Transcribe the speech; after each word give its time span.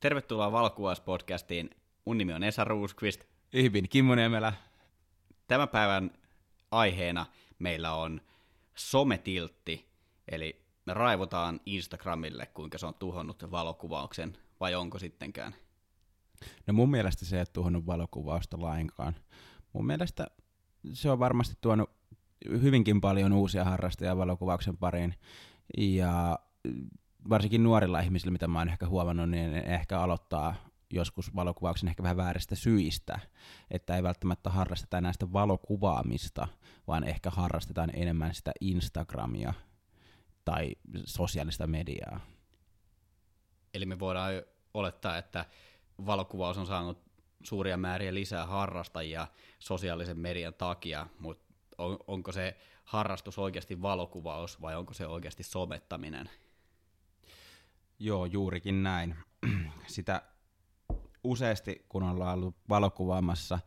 Tervetuloa 0.00 0.52
Valokuvauspodcastiin. 0.52 1.70
Mun 2.04 2.18
nimi 2.18 2.32
on 2.32 2.42
Esa 2.42 2.64
Ruuskvist. 2.64 3.24
Ihbin 3.52 3.88
Kimmo 3.88 4.14
Niemelä. 4.14 4.52
Tämän 5.46 5.68
päivän 5.68 6.10
aiheena 6.70 7.26
meillä 7.58 7.94
on 7.94 8.20
sometiltti, 8.74 9.88
eli 10.28 10.64
me 10.86 10.94
raivotaan 10.94 11.60
Instagramille, 11.66 12.46
kuinka 12.46 12.78
se 12.78 12.86
on 12.86 12.94
tuhonnut 12.94 13.50
valokuvauksen, 13.50 14.38
vai 14.60 14.74
onko 14.74 14.98
sittenkään? 14.98 15.54
No 16.66 16.74
mun 16.74 16.90
mielestä 16.90 17.24
se 17.24 17.36
ei 17.36 17.40
ole 17.40 17.46
tuhonnut 17.52 17.86
valokuvausta 17.86 18.60
lainkaan. 18.60 19.16
Mun 19.72 19.86
mielestä 19.86 20.26
se 20.92 21.10
on 21.10 21.18
varmasti 21.18 21.54
tuonut 21.60 21.90
hyvinkin 22.50 23.00
paljon 23.00 23.32
uusia 23.32 23.64
harrastajia 23.64 24.16
valokuvauksen 24.16 24.76
pariin, 24.76 25.14
ja 25.78 26.38
varsinkin 27.28 27.62
nuorilla 27.62 28.00
ihmisillä, 28.00 28.32
mitä 28.32 28.48
mä 28.48 28.58
oon 28.58 28.68
ehkä 28.68 28.88
huomannut, 28.88 29.30
niin 29.30 29.52
ne 29.52 29.58
ehkä 29.58 30.00
aloittaa 30.00 30.54
joskus 30.90 31.34
valokuvauksen 31.34 31.88
ehkä 31.88 32.02
vähän 32.02 32.16
vääristä 32.16 32.54
syistä, 32.54 33.18
että 33.70 33.96
ei 33.96 34.02
välttämättä 34.02 34.50
harrasteta 34.50 34.98
enää 34.98 35.12
sitä 35.12 35.32
valokuvaamista, 35.32 36.48
vaan 36.86 37.04
ehkä 37.04 37.30
harrastetaan 37.30 37.90
enemmän 37.94 38.34
sitä 38.34 38.52
Instagramia 38.60 39.54
tai 40.44 40.70
sosiaalista 41.04 41.66
mediaa. 41.66 42.20
Eli 43.74 43.86
me 43.86 43.98
voidaan 43.98 44.32
olettaa, 44.74 45.18
että 45.18 45.44
valokuvaus 46.06 46.58
on 46.58 46.66
saanut 46.66 46.98
suuria 47.42 47.76
määriä 47.76 48.14
lisää 48.14 48.46
harrastajia 48.46 49.26
sosiaalisen 49.58 50.18
median 50.18 50.54
takia, 50.54 51.06
mutta 51.18 51.54
on, 51.78 51.98
onko 52.06 52.32
se 52.32 52.56
harrastus 52.84 53.38
oikeasti 53.38 53.82
valokuvaus 53.82 54.60
vai 54.60 54.76
onko 54.76 54.94
se 54.94 55.06
oikeasti 55.06 55.42
somettaminen? 55.42 56.30
Joo, 57.98 58.26
juurikin 58.26 58.82
näin. 58.82 59.14
Sitä 59.86 60.22
useasti, 61.24 61.84
kun 61.88 62.02
ollaan 62.02 62.38
ollut 62.38 62.56
valokuvaamassa, 62.68 63.58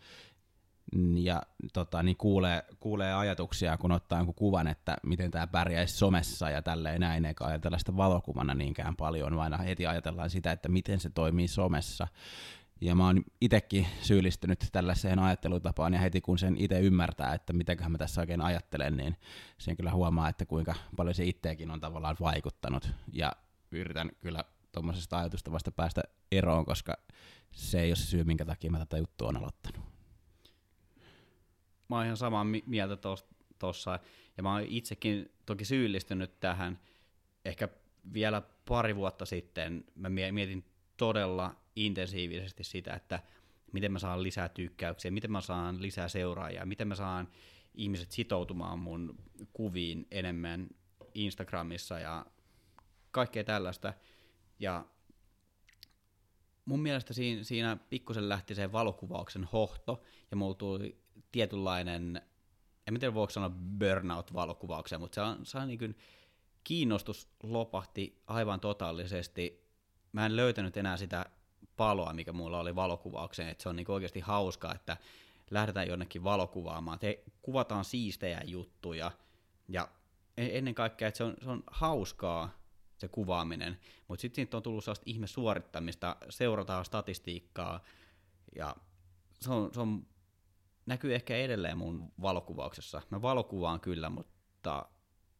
ja 1.15 1.41
tota, 1.73 2.03
niin 2.03 2.17
kuulee, 2.17 2.63
kuulee 2.79 3.13
ajatuksia, 3.13 3.77
kun 3.77 3.91
ottaa 3.91 4.19
jonkun 4.19 4.35
kuvan, 4.35 4.67
että 4.67 4.97
miten 5.03 5.31
tämä 5.31 5.47
pärjäisi 5.47 5.97
somessa 5.97 6.49
ja 6.49 6.61
tälleen 6.61 7.01
näin, 7.01 7.25
eikä 7.25 7.45
ajatella 7.45 7.77
sitä 7.77 7.97
valokuvana 7.97 8.53
niinkään 8.53 8.95
paljon, 8.95 9.35
vaan 9.35 9.59
heti 9.59 9.87
ajatellaan 9.87 10.29
sitä, 10.29 10.51
että 10.51 10.69
miten 10.69 10.99
se 10.99 11.09
toimii 11.09 11.47
somessa. 11.47 12.07
Ja 12.81 12.95
mä 12.95 13.05
oon 13.05 13.23
itsekin 13.41 13.87
syyllistynyt 14.01 14.65
tällaiseen 14.71 15.19
ajattelutapaan, 15.19 15.93
ja 15.93 15.99
heti 15.99 16.21
kun 16.21 16.37
sen 16.37 16.55
itse 16.57 16.79
ymmärtää, 16.79 17.33
että 17.33 17.53
mitäköhän 17.53 17.91
mä 17.91 17.97
tässä 17.97 18.21
oikein 18.21 18.41
ajattelen, 18.41 18.97
niin 18.97 19.15
sen 19.57 19.77
kyllä 19.77 19.91
huomaa, 19.91 20.29
että 20.29 20.45
kuinka 20.45 20.75
paljon 20.95 21.15
se 21.15 21.25
itseäkin 21.25 21.71
on 21.71 21.79
tavallaan 21.79 22.15
vaikuttanut. 22.19 22.91
Ja 23.13 23.31
yritän 23.71 24.11
kyllä 24.19 24.43
tuommoisesta 24.71 25.19
ajatusta 25.19 25.51
vasta 25.51 25.71
päästä 25.71 26.01
eroon, 26.31 26.65
koska 26.65 26.97
se 27.51 27.81
ei 27.81 27.89
ole 27.89 27.95
se 27.95 28.05
syy, 28.05 28.23
minkä 28.23 28.45
takia 28.45 28.71
mä 28.71 28.79
tätä 28.79 28.97
juttua 28.97 29.27
on 29.27 29.37
aloittanut. 29.37 29.81
Mä 31.89 31.95
oon 31.95 32.05
ihan 32.05 32.17
samaa 32.17 32.45
mieltä 32.65 32.97
tuossa, 33.59 33.99
ja 34.37 34.43
mä 34.43 34.53
oon 34.53 34.63
itsekin 34.67 35.31
toki 35.45 35.65
syyllistynyt 35.65 36.39
tähän 36.39 36.79
ehkä 37.45 37.69
vielä 38.13 38.41
pari 38.67 38.95
vuotta 38.95 39.25
sitten. 39.25 39.83
Mä 39.95 40.09
mietin 40.09 40.65
todella 40.97 41.55
intensiivisesti 41.75 42.63
sitä, 42.63 42.93
että 42.93 43.19
miten 43.73 43.91
mä 43.91 43.99
saan 43.99 44.23
lisää 44.23 44.49
tykkäyksiä, 44.49 45.11
miten 45.11 45.31
mä 45.31 45.41
saan 45.41 45.81
lisää 45.81 46.07
seuraajia, 46.07 46.65
miten 46.65 46.87
mä 46.87 46.95
saan 46.95 47.27
ihmiset 47.75 48.11
sitoutumaan 48.11 48.79
mun 48.79 49.15
kuviin 49.53 50.07
enemmän 50.11 50.67
Instagramissa 51.13 51.99
ja 51.99 52.25
kaikkea 53.11 53.43
tällaista. 53.43 53.93
Ja 54.59 54.85
mun 56.65 56.79
mielestä 56.79 57.13
siinä, 57.13 57.43
siinä 57.43 57.77
pikkusen 57.89 58.29
lähti 58.29 58.55
se 58.55 58.71
valokuvauksen 58.71 59.43
hohto, 59.43 60.01
ja 60.31 60.37
mulla 60.37 60.55
tuli 60.55 61.01
tietynlainen, 61.31 62.21
en 62.87 62.99
tiedä 62.99 63.13
voiko 63.13 63.31
sanoa 63.31 63.51
burnout-valokuvauksia, 63.79 64.99
mutta 64.99 65.15
se 65.15 65.21
on, 65.21 65.45
se 65.45 65.57
on 65.57 65.67
niin 65.67 65.79
kuin, 65.79 65.97
kiinnostus 66.63 67.29
lopahti 67.43 68.21
aivan 68.27 68.59
totaalisesti. 68.59 69.67
Mä 70.11 70.25
en 70.25 70.35
löytänyt 70.35 70.77
enää 70.77 70.97
sitä 70.97 71.25
paloa, 71.77 72.13
mikä 72.13 72.33
mulla 72.33 72.59
oli 72.59 72.75
valokuvaukseen, 72.75 73.49
että 73.49 73.63
se 73.63 73.69
on 73.69 73.75
niin 73.75 73.91
oikeasti 73.91 74.19
hauskaa, 74.19 74.75
että 74.75 74.97
lähdetään 75.51 75.87
jonnekin 75.87 76.23
valokuvaamaan, 76.23 76.99
te 76.99 77.23
kuvataan 77.41 77.85
siistejä 77.85 78.41
juttuja, 78.45 79.11
ja 79.67 79.87
e-, 80.37 80.57
ennen 80.57 80.75
kaikkea, 80.75 81.07
että 81.07 81.17
se 81.17 81.23
on, 81.23 81.33
se 81.43 81.49
on 81.49 81.63
hauskaa, 81.67 82.60
se 83.01 83.07
kuvaaminen, 83.07 83.79
mutta 84.07 84.21
sitten 84.21 84.35
siitä 84.35 84.57
on 84.57 84.63
tullut 84.63 84.83
sellaista 84.83 85.03
ihme 85.05 85.27
suorittamista, 85.27 86.15
seurataan 86.29 86.85
statistiikkaa, 86.85 87.83
ja 88.55 88.75
se, 89.39 89.51
on, 89.51 89.73
se 89.73 89.79
on, 89.79 90.07
näkyy 90.85 91.15
ehkä 91.15 91.37
edelleen 91.37 91.77
mun 91.77 92.11
valokuvauksessa. 92.21 93.01
Mä 93.09 93.21
valokuvaan 93.21 93.79
kyllä, 93.79 94.09
mutta 94.09 94.85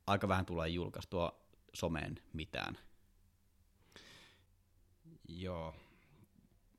aika 0.08 0.28
vähän 0.28 0.46
tulee 0.46 0.70
julkaistua 0.70 1.42
someen 1.74 2.20
mitään. 2.34 2.78
Joo. 5.28 5.76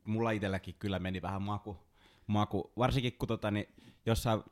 Mulla 0.04 0.31
itselläkin 0.31 0.75
kyllä 0.78 0.99
meni 0.99 1.22
vähän 1.22 1.43
maku, 1.43 1.78
maku. 2.26 2.72
varsinkin 2.78 3.19
kun 3.19 3.28
tota, 3.28 3.50
niin 3.50 3.66
jossain 4.06 4.43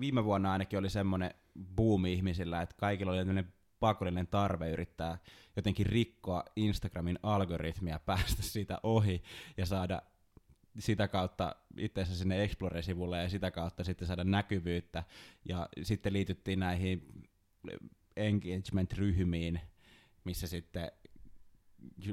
viime 0.00 0.24
vuonna 0.24 0.52
ainakin 0.52 0.78
oli 0.78 0.90
semmoinen 0.90 1.34
buumi 1.76 2.12
ihmisillä, 2.12 2.62
että 2.62 2.76
kaikilla 2.78 3.12
oli 3.12 3.44
pakollinen 3.84 4.26
tarve 4.26 4.70
yrittää 4.70 5.18
jotenkin 5.56 5.86
rikkoa 5.86 6.44
Instagramin 6.56 7.18
algoritmia, 7.22 7.98
päästä 7.98 8.42
siitä 8.42 8.78
ohi 8.82 9.22
ja 9.56 9.66
saada 9.66 10.02
sitä 10.78 11.08
kautta 11.08 11.56
itseensä 11.78 12.14
sinne 12.14 12.44
Explore-sivulle 12.44 13.22
ja 13.22 13.28
sitä 13.28 13.50
kautta 13.50 13.84
sitten 13.84 14.08
saada 14.08 14.24
näkyvyyttä. 14.24 15.04
Ja 15.44 15.68
sitten 15.82 16.12
liityttiin 16.12 16.58
näihin 16.58 17.22
engagement-ryhmiin, 18.16 19.60
missä 20.24 20.46
sitten 20.46 20.92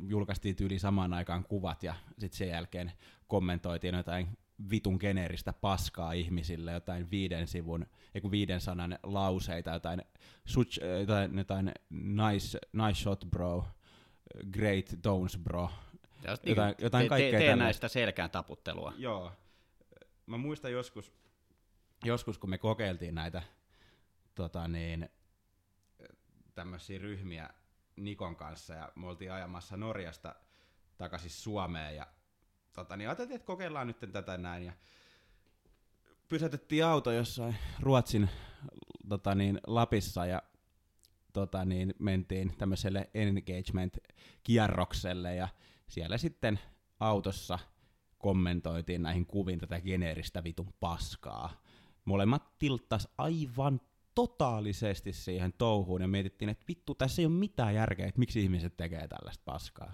julkaistiin 0.08 0.56
yli 0.62 0.80
samaan 0.80 1.14
aikaan 1.14 1.44
kuvat 1.44 1.84
ja 1.84 1.96
sitten 2.18 2.38
sen 2.38 2.50
jälkeen 2.50 2.92
kommentoitiin 3.28 3.96
jotain 3.96 4.38
vitun 4.70 4.98
geneeristä 5.00 5.54
paskaa 5.54 6.12
ihmisille, 6.12 6.72
jotain 6.72 7.12
viiden 7.12 7.48
sivun, 7.48 7.86
eiku 8.16 8.32
viiden 8.32 8.62
sanan 8.62 9.00
lauseita, 9.04 9.72
jotain, 9.72 10.02
such, 10.46 10.80
jotain, 11.00 11.38
jotain 11.38 11.72
nice, 11.90 12.60
nice 12.74 13.02
shot 13.02 13.26
bro, 13.30 13.66
great 14.52 14.86
tones 15.02 15.38
bro, 15.38 15.70
jotain, 16.44 16.76
jotain 16.80 17.06
te, 17.06 17.10
kaikkea 17.10 17.40
te, 17.40 17.56
näistä 17.56 17.88
selkään 17.88 18.30
taputtelua. 18.30 18.94
Joo. 18.98 19.32
Mä 20.26 20.38
muistan 20.38 20.72
joskus, 20.72 21.14
joskus 22.04 22.38
kun 22.38 22.50
me 22.50 22.58
kokeiltiin 22.58 23.16
näitä 23.16 23.44
tota 24.36 24.68
niin, 24.68 25.10
tämmöisiä 26.56 27.00
ryhmiä 27.00 27.50
Nikon 27.96 28.36
kanssa 28.36 28.74
ja 28.74 28.92
me 28.96 29.08
oltiin 29.08 29.32
ajamassa 29.32 29.78
Norjasta 29.78 30.36
takaisin 30.98 31.30
Suomeen 31.32 31.96
ja 31.96 32.08
tota, 32.74 32.98
niin 32.98 33.10
ajateltiin, 33.10 33.36
että 33.36 33.46
kokeillaan 33.46 33.88
nyt 33.88 33.98
tätä 34.12 34.38
näin. 34.38 34.64
Ja 34.64 34.74
pysäytettiin 36.30 36.86
auto 36.86 37.12
jossain 37.12 37.56
Ruotsin 37.80 38.30
tota, 39.10 39.36
niin, 39.36 39.60
Lapissa 39.68 40.26
ja 40.26 40.42
tota, 41.34 41.66
niin, 41.66 41.94
mentiin 42.00 42.58
tämmöiselle 42.58 43.10
engagement-kierrokselle 43.14 45.36
ja 45.36 45.48
siellä 45.88 46.18
sitten 46.18 46.60
autossa 47.00 47.60
kommentoitiin 48.18 49.04
näihin 49.04 49.26
kuviin 49.26 49.60
tätä 49.60 49.82
geneeristä 49.82 50.44
vitun 50.44 50.74
paskaa. 50.80 51.62
Molemmat 52.06 52.60
tilttas 52.60 53.08
aivan 53.18 53.82
totaalisesti 54.16 55.14
siihen 55.14 55.54
touhuun 55.54 56.02
ja 56.02 56.08
mietittiin, 56.08 56.50
että 56.50 56.66
vittu, 56.68 56.96
tässä 56.96 57.22
ei 57.22 57.26
ole 57.26 57.34
mitään 57.34 57.76
järkeä, 57.76 58.08
että 58.08 58.20
miksi 58.20 58.44
ihmiset 58.44 58.78
tekee 58.78 59.08
tällaista 59.08 59.44
paskaa. 59.46 59.94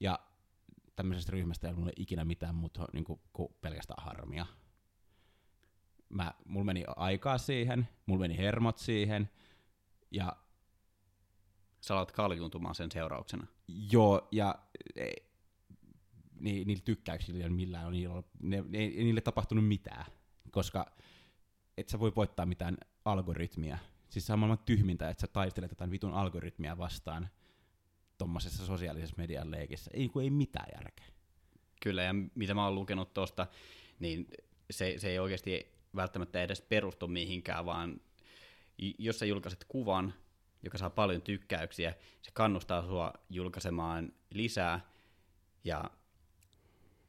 Ja 0.00 0.18
tämmöisestä 1.00 1.32
ryhmästä 1.32 1.68
ei 1.68 1.74
ollut 1.74 1.92
ikinä 1.96 2.24
mitään 2.24 2.54
muuta 2.54 2.86
niin 2.92 3.04
kuin, 3.04 3.20
kuin 3.32 3.48
pelkästään 3.60 4.04
harmia. 4.04 4.46
Mä, 6.08 6.34
mulla 6.44 6.64
meni 6.64 6.84
aikaa 6.96 7.38
siihen, 7.38 7.88
mulla 8.06 8.20
meni 8.20 8.36
hermot 8.36 8.78
siihen, 8.78 9.30
ja... 10.10 10.36
Sä 11.80 11.94
alat 11.94 12.12
kaljuntumaan 12.12 12.74
sen 12.74 12.90
seurauksena. 12.90 13.46
Joo, 13.92 14.28
ja 14.32 14.54
e, 14.96 15.10
ni, 16.40 16.64
niillä 16.64 16.82
tykkäyksillä 16.84 17.44
ei 17.44 17.50
millään, 17.50 17.92
niillä, 17.92 18.22
ne, 18.42 18.64
ne, 18.68 18.78
ei 18.78 19.04
niille 19.04 19.20
tapahtunut 19.20 19.68
mitään, 19.68 20.04
koska 20.50 20.92
et 21.76 21.88
sä 21.88 22.00
voi 22.00 22.12
voittaa 22.16 22.46
mitään 22.46 22.76
algoritmia. 23.04 23.78
Siis 24.08 24.26
se 24.26 24.32
on 24.32 24.38
maailman 24.38 24.58
tyhmintä, 24.66 25.10
että 25.10 25.20
sä 25.20 25.26
taistelet 25.26 25.70
jotain 25.70 25.90
vitun 25.90 26.14
algoritmia 26.14 26.78
vastaan– 26.78 27.28
tuommoisessa 28.20 28.66
sosiaalisessa 28.66 29.14
median 29.18 29.50
leikissä. 29.50 29.90
Ei, 29.94 30.10
ei 30.22 30.30
mitään 30.30 30.68
järkeä. 30.74 31.06
Kyllä, 31.82 32.02
ja 32.02 32.14
mitä 32.34 32.54
mä 32.54 32.64
oon 32.64 32.74
lukenut 32.74 33.14
tuosta, 33.14 33.46
niin 33.98 34.26
se, 34.70 34.94
se 34.98 35.08
ei 35.08 35.18
oikeasti 35.18 35.72
välttämättä 35.96 36.42
edes 36.42 36.60
perustu 36.60 37.08
mihinkään, 37.08 37.66
vaan 37.66 38.00
jos 38.98 39.18
sä 39.18 39.26
julkaiset 39.26 39.64
kuvan, 39.68 40.14
joka 40.62 40.78
saa 40.78 40.90
paljon 40.90 41.22
tykkäyksiä, 41.22 41.94
se 42.22 42.30
kannustaa 42.32 42.86
sua 42.86 43.12
julkaisemaan 43.30 44.12
lisää, 44.30 44.90
Ja 45.64 45.90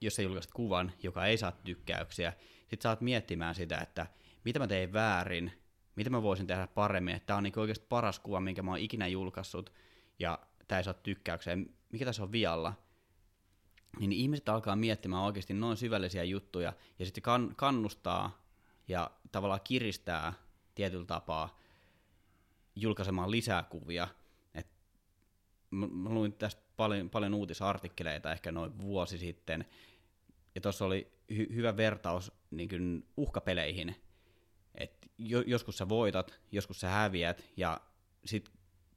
jos 0.01 0.15
sä 0.15 0.21
julkaiset 0.21 0.51
kuvan, 0.53 0.91
joka 1.03 1.25
ei 1.25 1.37
saa 1.37 1.51
tykkäyksiä, 1.51 2.33
sit 2.67 2.81
sä 2.81 2.89
oot 2.89 3.01
miettimään 3.01 3.55
sitä, 3.55 3.77
että 3.77 4.07
mitä 4.45 4.59
mä 4.59 4.67
tein 4.67 4.93
väärin, 4.93 5.51
mitä 5.95 6.09
mä 6.09 6.21
voisin 6.21 6.47
tehdä 6.47 6.67
paremmin, 6.67 7.15
että 7.15 7.25
tää 7.25 7.37
on 7.37 7.43
niinku 7.43 7.59
oikeasti 7.59 7.85
paras 7.89 8.19
kuva, 8.19 8.39
minkä 8.39 8.61
mä 8.61 8.71
oon 8.71 8.79
ikinä 8.79 9.07
julkaissut, 9.07 9.73
ja 10.19 10.39
tää 10.71 10.79
ei 10.79 10.83
saa 10.83 10.93
tykkäyksiä, 10.93 11.57
mikä 11.91 12.05
tässä 12.05 12.23
on 12.23 12.31
vialla, 12.31 12.73
niin 13.99 14.11
ihmiset 14.11 14.49
alkaa 14.49 14.75
miettimään 14.75 15.23
oikeasti 15.23 15.53
noin 15.53 15.77
syvällisiä 15.77 16.23
juttuja, 16.23 16.73
ja 16.99 17.05
sitten 17.05 17.21
kan- 17.21 17.53
kannustaa 17.55 18.45
ja 18.87 19.11
tavallaan 19.31 19.61
kiristää 19.63 20.33
tietyllä 20.75 21.05
tapaa 21.05 21.59
julkaisemaan 22.75 23.31
lisää 23.31 23.63
kuvia. 23.63 24.07
Et 24.53 24.67
mä, 25.71 25.87
mä 25.87 26.09
luin 26.09 26.33
tästä 26.33 26.61
paljon, 26.77 27.09
paljon 27.09 27.33
uutisartikkeleita 27.33 28.31
ehkä 28.31 28.51
noin 28.51 28.79
vuosi 28.81 29.17
sitten, 29.17 29.65
ja 30.55 30.61
tuossa 30.61 30.85
oli 30.85 31.11
hy- 31.33 31.53
hyvä 31.53 31.77
vertaus 31.77 32.31
niin 32.51 32.69
kuin 32.69 33.07
uhkapeleihin, 33.17 33.95
että 34.75 35.07
jo, 35.17 35.41
joskus 35.41 35.77
sä 35.77 35.89
voitat, 35.89 36.39
joskus 36.51 36.79
sä 36.79 36.89
häviät, 36.89 37.43
ja 37.57 37.81
sitten 38.25 38.53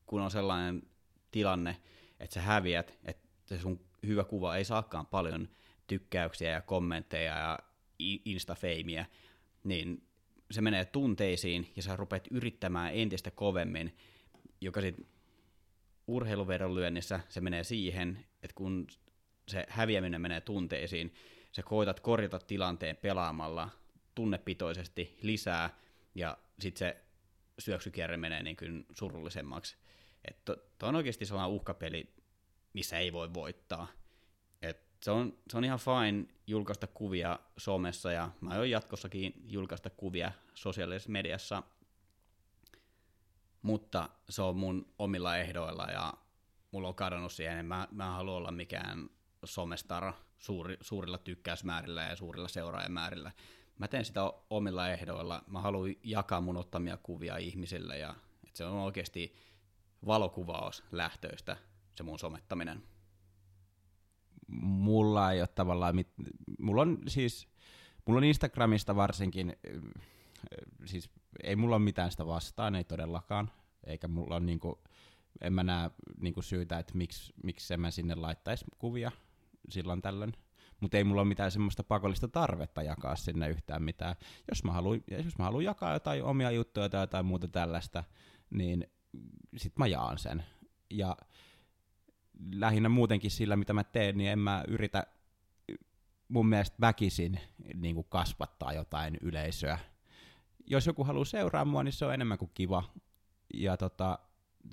kun 0.07 0.21
on 0.21 0.31
sellainen 0.31 0.83
tilanne, 1.35 1.77
että 2.21 2.35
sä 2.35 2.41
häviät, 2.41 2.99
että 3.05 3.59
sun 3.59 3.81
hyvä 4.07 4.25
kuva 4.25 4.57
ei 4.57 4.65
saakaan 4.65 5.07
paljon 5.07 5.49
tykkäyksiä 5.87 6.51
ja 6.51 6.61
kommentteja 6.61 7.39
ja 7.39 7.59
instafeimiä, 8.25 9.07
niin 9.65 10.07
se 10.51 10.61
menee 10.61 10.85
tunteisiin 10.85 11.73
ja 11.77 11.83
sä 11.83 11.97
rupeat 11.97 12.27
yrittämään 12.31 12.95
entistä 12.95 13.31
kovemmin, 13.31 13.97
joka 14.61 14.81
sitten 14.81 15.07
urheiluvedonlyönnissä 16.07 17.21
se 17.29 17.41
menee 17.41 17.65
siihen, 17.65 18.27
että 18.43 18.55
kun 18.55 18.87
se 19.49 19.67
häviäminen 19.69 20.21
menee 20.21 20.41
tunteisiin, 20.41 21.15
sä 21.53 21.63
koitat 21.63 22.01
korjata 22.01 22.39
tilanteen 22.39 22.97
pelaamalla 22.97 23.71
tunnepitoisesti 24.15 25.19
lisää 25.23 25.79
ja 26.15 26.39
sitten 26.61 26.79
se 26.79 26.97
syöksykierre 27.59 28.17
menee 28.17 28.43
niin 28.43 28.57
kuin 28.57 28.87
surullisemmaksi. 28.93 29.77
Että 30.31 30.57
to 30.79 30.87
on 30.87 30.97
oikeasti 30.97 31.27
sellainen 31.27 31.55
uhkapeli, 31.55 32.15
missä 32.73 32.99
ei 32.99 33.13
voi 33.13 33.35
voittaa. 33.35 33.87
Et 34.63 34.87
se, 35.03 35.11
on, 35.11 35.39
se 35.51 35.57
on 35.59 35.65
ihan 35.65 35.79
fine 35.79 36.27
julkaista 36.47 36.87
kuvia 36.87 37.39
somessa 37.57 38.13
ja 38.13 38.31
mä 38.41 38.51
aion 38.51 38.71
jatkossakin 38.71 39.45
julkaista 39.47 39.91
kuvia 39.91 40.33
sosiaalisessa 40.55 41.11
mediassa, 41.11 41.63
mutta 43.63 44.09
se 44.29 44.43
on 44.43 44.57
mun 44.57 44.95
omilla 44.99 45.37
ehdoilla 45.37 45.85
ja 45.85 46.15
mulla 46.71 46.89
on 46.89 46.95
kadonnut 46.95 47.33
siihen, 47.33 47.67
mä, 47.67 47.89
mä 47.91 48.07
en 48.07 48.13
halua 48.13 48.37
olla 48.37 48.51
mikään 48.51 49.11
somestar 49.45 50.13
suuri, 50.39 50.77
suurilla 50.81 51.19
tykkäysmäärillä 51.19 52.03
ja 52.03 52.17
suurilla 52.17 52.49
seuraajamäärillä. 52.49 53.33
Mä 53.79 53.89
teen 53.89 54.05
sitä 54.05 54.33
omilla 54.51 54.89
ehdoilla. 54.89 55.43
Mä 55.47 55.61
haluan 55.61 55.95
jakaa 56.03 56.41
mun 56.41 56.57
ottamia 56.57 56.97
kuvia 56.97 57.37
ihmisille 57.37 57.99
ja 57.99 58.15
että 58.47 58.59
se 58.59 58.65
on 58.65 58.77
oikeasti 58.77 59.35
valokuvaus 60.07 60.85
lähtöistä 60.93 61.57
se 61.95 62.03
mun 62.03 62.19
somettaminen. 62.19 62.83
Mulla 64.49 65.33
ei 65.33 65.41
ole 65.41 65.49
tavallaan, 65.49 65.97
mit... 65.97 66.09
mulla 66.59 66.83
on 66.83 66.99
siis, 67.09 67.49
mulla 68.07 68.19
on 68.19 68.25
Instagramista 68.25 68.97
varsinkin, 68.97 69.57
siis 70.85 71.11
ei 71.43 71.57
mulla 71.57 71.77
ole 71.77 71.85
mitään 71.85 72.11
sitä 72.11 72.27
vastaan, 72.27 72.75
ei 72.75 72.85
todellakaan, 72.85 73.51
eikä 73.87 74.09
mulla 74.09 74.37
on 74.37 74.47
niinku, 74.47 74.83
en 75.41 75.53
mä 75.53 75.63
näe 75.63 75.91
niinku 76.21 76.43
syytä, 76.43 76.79
että 76.79 76.93
miksi, 76.97 77.33
miksi 77.43 77.77
mä 77.77 77.91
sinne 77.91 78.15
laittaisi 78.15 78.65
kuvia 78.79 79.13
silloin 79.69 80.03
tällöin. 80.03 80.33
Mutta 80.81 80.97
ei 80.97 81.05
mulla 81.05 81.21
ole 81.21 81.29
mitään 81.29 81.51
semmoista 81.51 81.85
pakollista 81.85 82.29
tarvetta 82.29 82.83
jakaa 82.83 83.17
sinne 83.17 83.49
yhtään 83.49 83.83
mitään. 83.83 84.17
Jos 84.49 84.65
mä 84.65 84.73
jos 85.25 85.39
mä 85.39 85.45
haluan 85.45 85.65
jakaa 85.65 85.93
jotain 85.93 86.25
omia 86.25 86.51
juttuja 86.51 86.89
tai 86.89 87.03
jotain 87.03 87.27
muuta 87.27 87.49
tällaista, 87.49 88.05
niin 88.51 88.87
sit 89.57 89.79
mä 89.79 89.87
jaan 89.87 90.19
sen. 90.19 90.45
Ja 90.91 91.17
lähinnä 92.53 92.89
muutenkin 92.89 93.31
sillä, 93.31 93.57
mitä 93.57 93.73
mä 93.73 93.85
teen, 93.85 94.17
niin 94.19 94.31
en 94.31 94.39
mä 94.39 94.65
yritä 94.69 95.07
mun 96.29 96.47
mielestä 96.47 96.77
väkisin 96.81 97.41
niin 97.75 97.95
kuin 97.95 98.07
kasvattaa 98.09 98.73
jotain 98.73 99.19
yleisöä. 99.21 99.79
Jos 100.67 100.87
joku 100.87 101.05
haluaa 101.05 101.25
seuraa 101.25 101.65
mua, 101.65 101.83
niin 101.83 101.93
se 101.93 102.05
on 102.05 102.15
enemmän 102.15 102.39
kuin 102.39 102.51
kiva. 102.55 102.85
Ja 103.55 103.77
tota, 103.77 104.19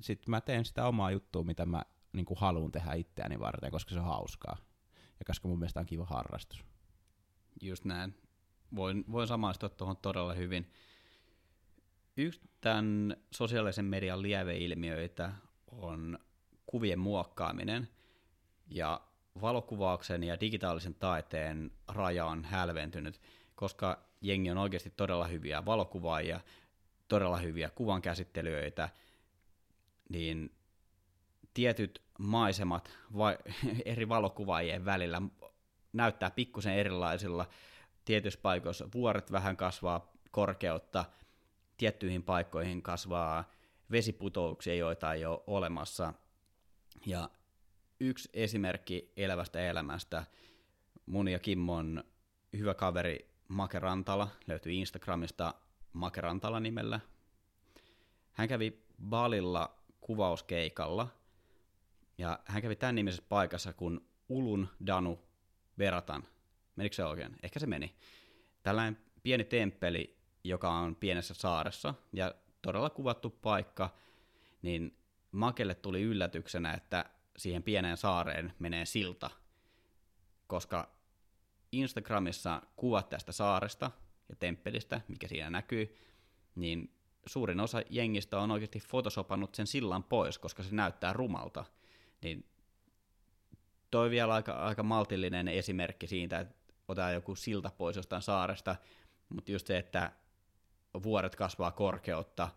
sitten 0.00 0.30
mä 0.30 0.40
teen 0.40 0.64
sitä 0.64 0.86
omaa 0.86 1.10
juttua, 1.10 1.42
mitä 1.42 1.66
mä 1.66 1.82
niin 2.12 2.26
kuin 2.26 2.38
haluan 2.38 2.72
tehdä 2.72 2.92
itseäni 2.92 3.40
varten, 3.40 3.70
koska 3.70 3.94
se 3.94 4.00
on 4.00 4.06
hauskaa. 4.06 4.56
Ja 5.18 5.24
koska 5.26 5.48
mun 5.48 5.58
mielestä 5.58 5.80
on 5.80 5.86
kiva 5.86 6.04
harrastus. 6.04 6.64
Just 7.62 7.84
näin. 7.84 8.14
Voin, 8.76 9.04
voin 9.12 9.28
samaistua 9.28 9.68
tuohon 9.68 9.96
todella 9.96 10.34
hyvin. 10.34 10.70
Yksi 12.16 12.40
tämän 12.60 13.16
sosiaalisen 13.30 13.84
median 13.84 14.22
lieveilmiöitä 14.22 15.32
on 15.66 16.18
kuvien 16.66 16.98
muokkaaminen, 16.98 17.88
ja 18.68 19.00
valokuvauksen 19.40 20.22
ja 20.24 20.40
digitaalisen 20.40 20.94
taiteen 20.94 21.70
raja 21.88 22.26
on 22.26 22.44
hälventynyt, 22.44 23.20
koska 23.54 24.02
jengi 24.20 24.50
on 24.50 24.58
oikeasti 24.58 24.92
todella 24.96 25.26
hyviä 25.26 25.64
valokuvaajia, 25.64 26.40
todella 27.08 27.36
hyviä 27.36 27.70
kuvankäsittelijöitä, 27.70 28.88
niin 30.08 30.54
tietyt 31.54 32.02
maisemat 32.18 32.98
vai, 33.16 33.38
eri 33.84 34.08
valokuvaajien 34.08 34.84
välillä 34.84 35.22
näyttää 35.92 36.30
pikkusen 36.30 36.74
erilaisilla. 36.74 37.48
Tietyissä 38.04 38.40
paikoissa 38.42 38.88
vuoret 38.94 39.32
vähän 39.32 39.56
kasvaa 39.56 40.12
korkeutta, 40.30 41.04
tiettyihin 41.82 42.22
paikkoihin 42.22 42.82
kasvaa 42.82 43.50
vesiputouksia, 43.90 44.74
joita 44.74 45.12
ei 45.12 45.24
ole 45.24 45.40
olemassa. 45.46 46.14
Ja 47.06 47.30
yksi 48.00 48.28
esimerkki 48.32 49.12
elävästä 49.16 49.60
elämästä, 49.60 50.24
mun 51.06 51.28
ja 51.28 51.38
Kimmon 51.38 52.04
hyvä 52.56 52.74
kaveri 52.74 53.34
Make 53.48 53.78
Rantala, 53.78 54.28
löytyy 54.46 54.72
Instagramista 54.72 55.54
Make 55.92 56.20
Rantala 56.20 56.60
nimellä. 56.60 57.00
Hän 58.32 58.48
kävi 58.48 58.84
Balilla 59.08 59.78
kuvauskeikalla, 60.00 61.08
ja 62.18 62.38
hän 62.44 62.62
kävi 62.62 62.76
tämän 62.76 62.94
nimisessä 62.94 63.24
paikassa 63.28 63.72
kuin 63.72 64.00
Ulun 64.28 64.68
Danu 64.86 65.18
Veratan. 65.78 66.22
Menikö 66.76 66.96
se 66.96 67.04
oikein? 67.04 67.36
Ehkä 67.42 67.58
se 67.58 67.66
meni. 67.66 67.94
Tällainen 68.62 68.98
pieni 69.22 69.44
temppeli, 69.44 70.21
joka 70.44 70.70
on 70.70 70.96
pienessä 70.96 71.34
saaressa, 71.34 71.94
ja 72.12 72.34
todella 72.62 72.90
kuvattu 72.90 73.30
paikka, 73.30 73.94
niin 74.62 74.96
Makelle 75.32 75.74
tuli 75.74 76.02
yllätyksenä, 76.02 76.74
että 76.74 77.04
siihen 77.36 77.62
pieneen 77.62 77.96
saareen 77.96 78.52
menee 78.58 78.86
silta, 78.86 79.30
koska 80.46 80.90
Instagramissa 81.72 82.62
kuvat 82.76 83.08
tästä 83.08 83.32
saaresta 83.32 83.90
ja 84.28 84.36
temppelistä, 84.36 85.00
mikä 85.08 85.28
siinä 85.28 85.50
näkyy, 85.50 85.96
niin 86.54 86.94
suurin 87.26 87.60
osa 87.60 87.82
jengistä 87.90 88.38
on 88.38 88.50
oikeasti 88.50 88.80
fotosopannut 88.80 89.54
sen 89.54 89.66
sillan 89.66 90.04
pois, 90.04 90.38
koska 90.38 90.62
se 90.62 90.74
näyttää 90.74 91.12
rumalta. 91.12 91.64
Niin 92.22 92.44
toi 93.90 94.10
vielä 94.10 94.34
aika, 94.34 94.52
aika 94.52 94.82
maltillinen 94.82 95.48
esimerkki 95.48 96.06
siitä, 96.06 96.40
että 96.40 96.54
otetaan 96.88 97.14
joku 97.14 97.34
silta 97.34 97.70
pois 97.78 97.96
jostain 97.96 98.22
saaresta, 98.22 98.76
mutta 99.28 99.52
just 99.52 99.66
se, 99.66 99.78
että 99.78 100.12
vuoret 101.02 101.36
kasvaa 101.36 101.70
korkeutta, 101.70 102.48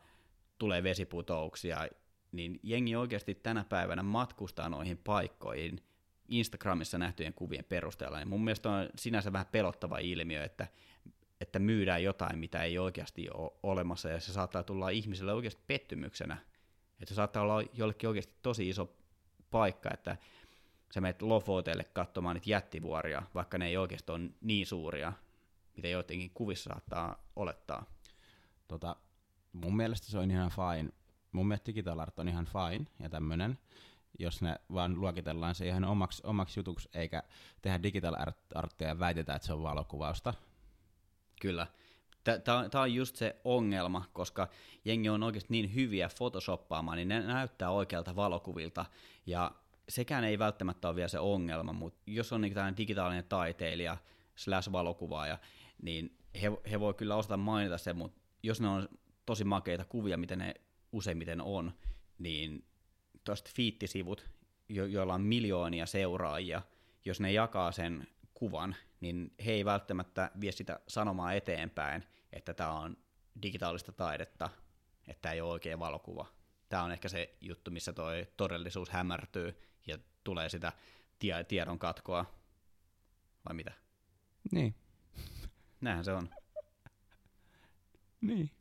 tulee 0.57 0.83
vesiputouksia, 0.83 1.87
niin 2.31 2.59
jengi 2.63 2.95
oikeasti 2.95 3.35
tänä 3.35 3.63
päivänä 3.63 4.03
matkustaa 4.03 4.69
noihin 4.69 4.97
paikkoihin 4.97 5.81
Instagramissa 6.27 6.97
nähtyjen 6.97 7.33
kuvien 7.33 7.65
perusteella. 7.65 8.19
Ja 8.19 8.25
mun 8.25 8.43
mielestä 8.43 8.69
on 8.69 8.89
sinänsä 8.95 9.33
vähän 9.33 9.47
pelottava 9.51 9.97
ilmiö, 9.97 10.43
että, 10.43 10.67
että 11.41 11.59
myydään 11.59 12.03
jotain, 12.03 12.39
mitä 12.39 12.63
ei 12.63 12.77
oikeasti 12.77 13.29
ole 13.29 13.51
olemassa, 13.63 14.09
ja 14.09 14.19
se 14.19 14.33
saattaa 14.33 14.63
tulla 14.63 14.89
ihmiselle 14.89 15.33
oikeasti 15.33 15.61
pettymyksenä. 15.67 16.37
Että 16.99 17.09
se 17.09 17.15
saattaa 17.15 17.43
olla 17.43 17.69
jollekin 17.73 18.09
oikeasti 18.09 18.33
tosi 18.41 18.69
iso 18.69 18.95
paikka, 19.51 19.89
että 19.93 20.17
sä 20.93 21.01
menet 21.01 21.21
Lofoteelle 21.21 21.83
katsomaan 21.83 22.35
niitä 22.35 22.49
jättivuoria, 22.49 23.23
vaikka 23.35 23.57
ne 23.57 23.67
ei 23.67 23.77
oikeasti 23.77 24.11
ole 24.11 24.29
niin 24.41 24.65
suuria, 24.65 25.13
mitä 25.75 25.87
joidenkin 25.87 26.31
kuvissa 26.33 26.69
saattaa 26.69 27.23
olettaa. 27.35 27.94
Tota, 28.67 28.95
mun 29.53 29.75
mielestä 29.75 30.07
se 30.07 30.17
on 30.17 30.31
ihan 30.31 30.51
fine. 30.51 30.89
Mun 31.31 31.48
mielestä 31.48 31.65
digital 31.65 32.00
art 32.00 32.19
on 32.19 32.27
ihan 32.27 32.45
fine 32.45 32.86
ja 33.00 33.10
tämmönen, 33.10 33.57
jos 34.19 34.41
ne 34.41 34.60
vaan 34.74 35.01
luokitellaan 35.01 35.55
se 35.55 35.67
ihan 35.67 35.86
omaksi, 35.86 36.22
omaksi 36.25 36.60
jutuksi, 36.60 36.89
eikä 36.93 37.24
tehdä 37.62 37.84
digital 37.84 38.15
arttia 38.55 38.88
ja 38.88 39.00
väitetään, 39.00 39.36
että 39.36 39.45
se 39.45 39.53
on 39.53 39.63
valokuvausta. 39.63 40.34
Kyllä. 41.41 41.67
Tämä 42.43 42.81
on 42.81 42.93
just 42.93 43.15
se 43.15 43.36
ongelma, 43.43 44.05
koska 44.13 44.48
jengi 44.86 45.10
on 45.10 45.24
oikeasti 45.24 45.51
niin 45.51 45.75
hyviä 45.75 46.10
photoshoppaamaan, 46.17 46.98
niin 46.98 47.07
ne 47.07 47.19
näyttää 47.19 47.69
oikealta 47.69 48.15
valokuvilta, 48.15 48.86
ja 49.25 49.51
sekään 49.89 50.24
ei 50.24 50.39
välttämättä 50.39 50.88
ole 50.88 50.95
vielä 50.95 51.07
se 51.07 51.19
ongelma, 51.19 51.74
mutta 51.74 52.00
jos 52.07 52.34
on 52.34 52.41
niin 52.41 52.77
digitaalinen 52.77 53.24
taiteilija 53.24 53.98
slash 54.36 54.72
valokuvaaja, 54.72 55.38
niin 55.81 56.17
he, 56.41 56.51
he 56.72 56.79
voi 56.79 56.93
kyllä 56.93 57.15
osata 57.15 57.38
mainita 57.38 57.77
sen, 57.77 57.98
mutta 57.98 58.22
jos 58.45 58.61
ne 58.61 58.67
on 58.67 58.89
tosi 59.25 59.43
makeita 59.43 59.85
kuvia, 59.85 60.17
mitä 60.17 60.35
ne 60.35 60.53
useimmiten 60.91 61.41
on, 61.41 61.73
niin 62.19 62.65
tuosta 63.23 63.51
fiittisivut, 63.55 64.29
jo, 64.69 64.85
joilla 64.85 65.13
on 65.13 65.21
miljoonia 65.21 65.85
seuraajia, 65.85 66.61
jos 67.05 67.19
ne 67.19 67.31
jakaa 67.31 67.71
sen 67.71 68.07
kuvan, 68.33 68.75
niin 68.99 69.33
he 69.45 69.51
ei 69.51 69.65
välttämättä 69.65 70.31
vie 70.41 70.51
sitä 70.51 70.79
sanomaa 70.87 71.33
eteenpäin, 71.33 72.03
että 72.33 72.53
tämä 72.53 72.71
on 72.71 72.97
digitaalista 73.41 73.91
taidetta, 73.91 74.49
että 75.07 75.21
tämä 75.21 75.33
ei 75.33 75.41
ole 75.41 75.51
oikea 75.51 75.79
valokuva. 75.79 76.25
Tämä 76.69 76.83
on 76.83 76.91
ehkä 76.91 77.09
se 77.09 77.37
juttu, 77.41 77.71
missä 77.71 77.93
tuo 77.93 78.05
todellisuus 78.37 78.89
hämärtyy 78.89 79.61
ja 79.87 79.97
tulee 80.23 80.49
sitä 80.49 80.71
tie- 81.19 81.43
tiedon 81.43 81.79
katkoa, 81.79 82.25
vai 83.45 83.53
mitä? 83.53 83.71
Niin. 84.51 84.75
Näinhän 85.81 86.05
se 86.05 86.11
on. 86.11 86.29
Niin. 88.27 88.51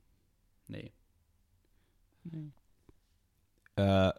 Niin. 0.69 0.93
niin. 2.33 2.55
Öö, 3.79 4.11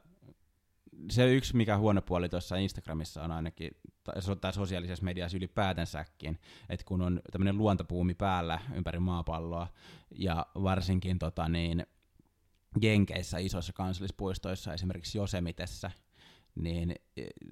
se 1.09 1.33
yksi, 1.33 1.55
mikä 1.55 1.77
huono 1.77 2.01
puoli 2.01 2.29
tuossa 2.29 2.55
Instagramissa 2.55 3.23
on 3.23 3.31
ainakin, 3.31 3.71
tai 4.41 4.53
sosiaalisessa 4.53 5.05
mediassa 5.05 5.37
ylipäätänsäkin, 5.37 6.39
että 6.69 6.85
kun 6.85 7.01
on 7.01 7.21
tämmöinen 7.31 7.57
luontopuumi 7.57 8.13
päällä 8.13 8.59
ympäri 8.73 8.99
maapalloa, 8.99 9.67
ja 10.15 10.45
varsinkin 10.55 11.19
tota 11.19 11.49
niin, 11.49 11.85
Jenkeissä 12.81 13.37
isoissa 13.37 13.73
kansallispuistoissa, 13.73 14.73
esimerkiksi 14.73 15.17
Josemitessä, 15.17 15.91
niin 16.55 16.95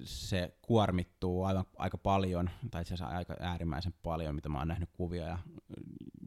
se 0.02 0.56
kuormittuu 0.62 1.44
aivan, 1.44 1.64
aika 1.76 1.98
paljon, 1.98 2.50
tai 2.70 2.82
itse 2.82 2.94
asiassa 2.94 3.16
aika 3.16 3.36
äärimmäisen 3.40 3.94
paljon, 4.02 4.34
mitä 4.34 4.48
mä 4.48 4.58
oon 4.58 4.68
nähnyt 4.68 4.90
kuvia 4.92 5.26
ja 5.26 5.38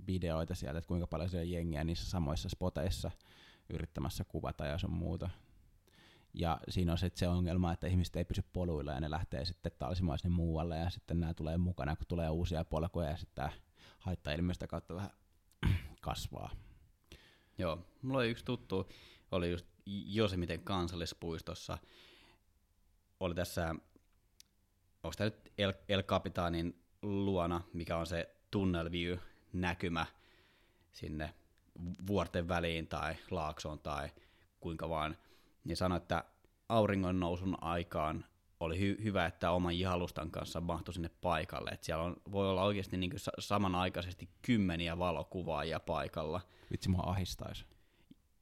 videoita 0.08 0.56
sieltä, 0.56 0.78
että 0.78 0.88
kuinka 0.88 1.08
paljon 1.08 1.30
se 1.30 1.40
on 1.40 1.50
jengiä 1.50 1.84
niissä 1.84 2.10
samoissa 2.10 2.50
spoteissa 2.50 3.12
yrittämässä 3.70 4.24
kuvata 4.24 4.66
ja 4.66 4.78
sun 4.78 4.92
muuta. 4.92 5.30
Ja 6.34 6.60
siinä 6.70 6.92
on 6.92 6.98
sitten 6.98 7.20
se 7.20 7.28
ongelma, 7.28 7.74
että 7.74 7.88
ihmiset 7.88 8.16
ei 8.16 8.26
pysy 8.26 8.44
poluilla 8.54 8.92
ja 8.92 9.00
ne 9.00 9.10
lähtee 9.10 9.46
sitten 9.46 9.72
talsimaan 9.80 10.20
sinne 10.20 10.36
muualle 10.36 10.78
ja 10.78 10.90
sitten 10.90 11.20
nämä 11.20 11.34
tulee 11.34 11.58
mukana, 11.58 11.96
kun 11.96 12.06
tulee 12.08 12.30
uusia 12.30 12.66
polkuja 12.66 13.10
ja 13.10 13.18
sitten 13.18 13.36
tämä 13.36 13.50
haittailmiöstä 14.00 14.68
kautta 14.68 14.96
vähän 14.96 15.10
kasvaa. 16.02 16.52
Joo, 17.58 17.86
mulla 18.02 18.20
oli 18.20 18.30
yksi 18.30 18.46
tuttu, 18.46 18.90
oli 19.32 19.52
just 19.52 19.66
Josemiten 19.86 20.64
kansallispuistossa, 20.64 21.78
oli 23.20 23.36
tässä, 23.36 23.76
onko 25.04 25.14
tämä 25.18 25.26
nyt 25.26 25.54
El, 25.58 25.74
El 25.90 26.04
Capitanin 26.04 26.82
luona, 27.02 27.62
mikä 27.74 27.98
on 27.98 28.08
se 28.08 28.36
tunnel 28.52 28.92
view 28.92 29.18
näkymä 29.54 30.06
sinne 30.92 31.34
vuorten 32.08 32.48
väliin 32.48 32.88
tai 32.88 33.16
laaksoon 33.32 33.80
tai 33.80 34.10
kuinka 34.60 34.90
vaan, 34.90 35.18
niin 35.64 35.78
sanoi, 35.78 35.98
että 35.98 36.24
auringon 36.70 37.20
nousun 37.20 37.64
aikaan 37.64 38.26
oli 38.60 38.76
hy- 38.76 39.04
hyvä, 39.04 39.26
että 39.26 39.52
oman 39.52 39.80
jalustan 39.80 40.32
kanssa 40.32 40.62
mahtui 40.62 40.94
sinne 40.94 41.10
paikalle. 41.22 41.70
Et 41.70 41.84
siellä 41.84 42.04
on, 42.04 42.16
voi 42.32 42.50
olla 42.50 42.64
oikeasti 42.64 42.98
niin 42.98 43.12
samanaikaisesti 43.40 44.30
kymmeniä 44.42 44.98
valokuvaajia 44.98 45.80
paikalla. 45.80 46.42
Vitsi, 46.72 46.90
mua 46.90 47.04
ahistaisi. 47.06 47.66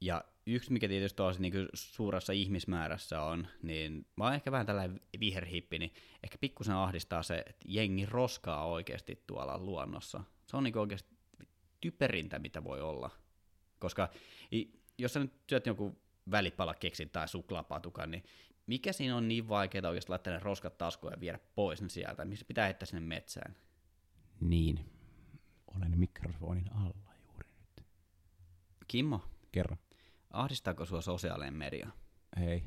Ja 0.02 0.24
yksi, 0.46 0.74
mikä 0.74 0.88
tietysti 0.88 1.18
tosi 1.18 1.42
niin 1.42 1.54
suuressa 1.74 2.34
ihmismäärässä 2.34 3.22
on, 3.22 3.48
niin 3.62 4.06
mä 4.16 4.24
oon 4.24 4.34
ehkä 4.34 4.52
vähän 4.52 4.66
tällainen 4.66 5.02
viherhippi, 5.20 5.80
niin 5.80 5.94
ehkä 6.24 6.38
pikkusen 6.38 6.76
ahdistaa 6.76 7.24
se, 7.24 7.38
että 7.38 7.66
jengi 7.68 8.06
roskaa 8.06 8.66
oikeasti 8.66 9.24
tuolla 9.28 9.58
luonnossa. 9.58 10.24
Se 10.56 10.58
on 10.58 10.64
niin 10.64 10.78
oikeasti 10.78 11.16
typerintä, 11.82 12.40
mitä 12.40 12.64
voi 12.64 12.82
olla. 12.82 13.10
Koska 13.80 14.10
jos 14.98 15.14
sä 15.14 15.20
nyt 15.20 15.34
syöt 15.50 15.66
jonkun 15.66 15.98
välipalakeksin 16.32 17.10
tai 17.10 17.28
suklaapatukan, 17.28 18.12
niin 18.12 18.24
mikä 18.68 18.94
siinä 18.94 19.16
on 19.16 19.28
niin 19.28 19.50
vaikeaa 19.50 19.90
oikeasti 19.90 20.10
laittaa 20.10 20.34
ne 20.34 20.40
roskat 20.40 20.78
taskuun 20.78 21.14
ja 21.14 21.20
viedä 21.20 21.40
pois 21.56 21.82
ne 21.82 21.90
sieltä, 21.90 22.26
missä 22.26 22.46
pitää 22.46 22.66
heittää 22.66 22.86
sinne 22.86 23.00
metsään? 23.00 23.56
Niin. 24.42 24.90
Olen 25.68 26.00
mikrofonin 26.00 26.74
alla 26.74 27.14
juuri 27.28 27.50
nyt. 27.60 27.86
Kimmo. 28.88 29.22
Kerro. 29.52 29.78
Ahdistaako 30.32 30.86
sua 30.86 31.02
sosiaalinen 31.02 31.54
media? 31.54 31.90
Ei. 32.48 32.64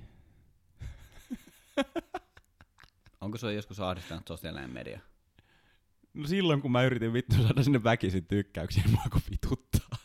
Onko 3.21 3.39
sua 3.39 3.53
joskus 3.53 3.81
ahdistanut 3.81 4.29
sosiaalinen 4.29 4.71
media? 4.71 5.01
No 6.15 6.27
silloin, 6.27 6.63
kun 6.63 6.73
mä 6.73 6.83
yritin 6.83 7.13
vittu 7.13 7.37
saada 7.43 7.63
sinne 7.63 7.85
väkisin 7.85 8.27
tykkäyksiä, 8.27 8.85
mua 8.91 9.05
kun 9.13 9.21
vituttaa. 9.31 9.99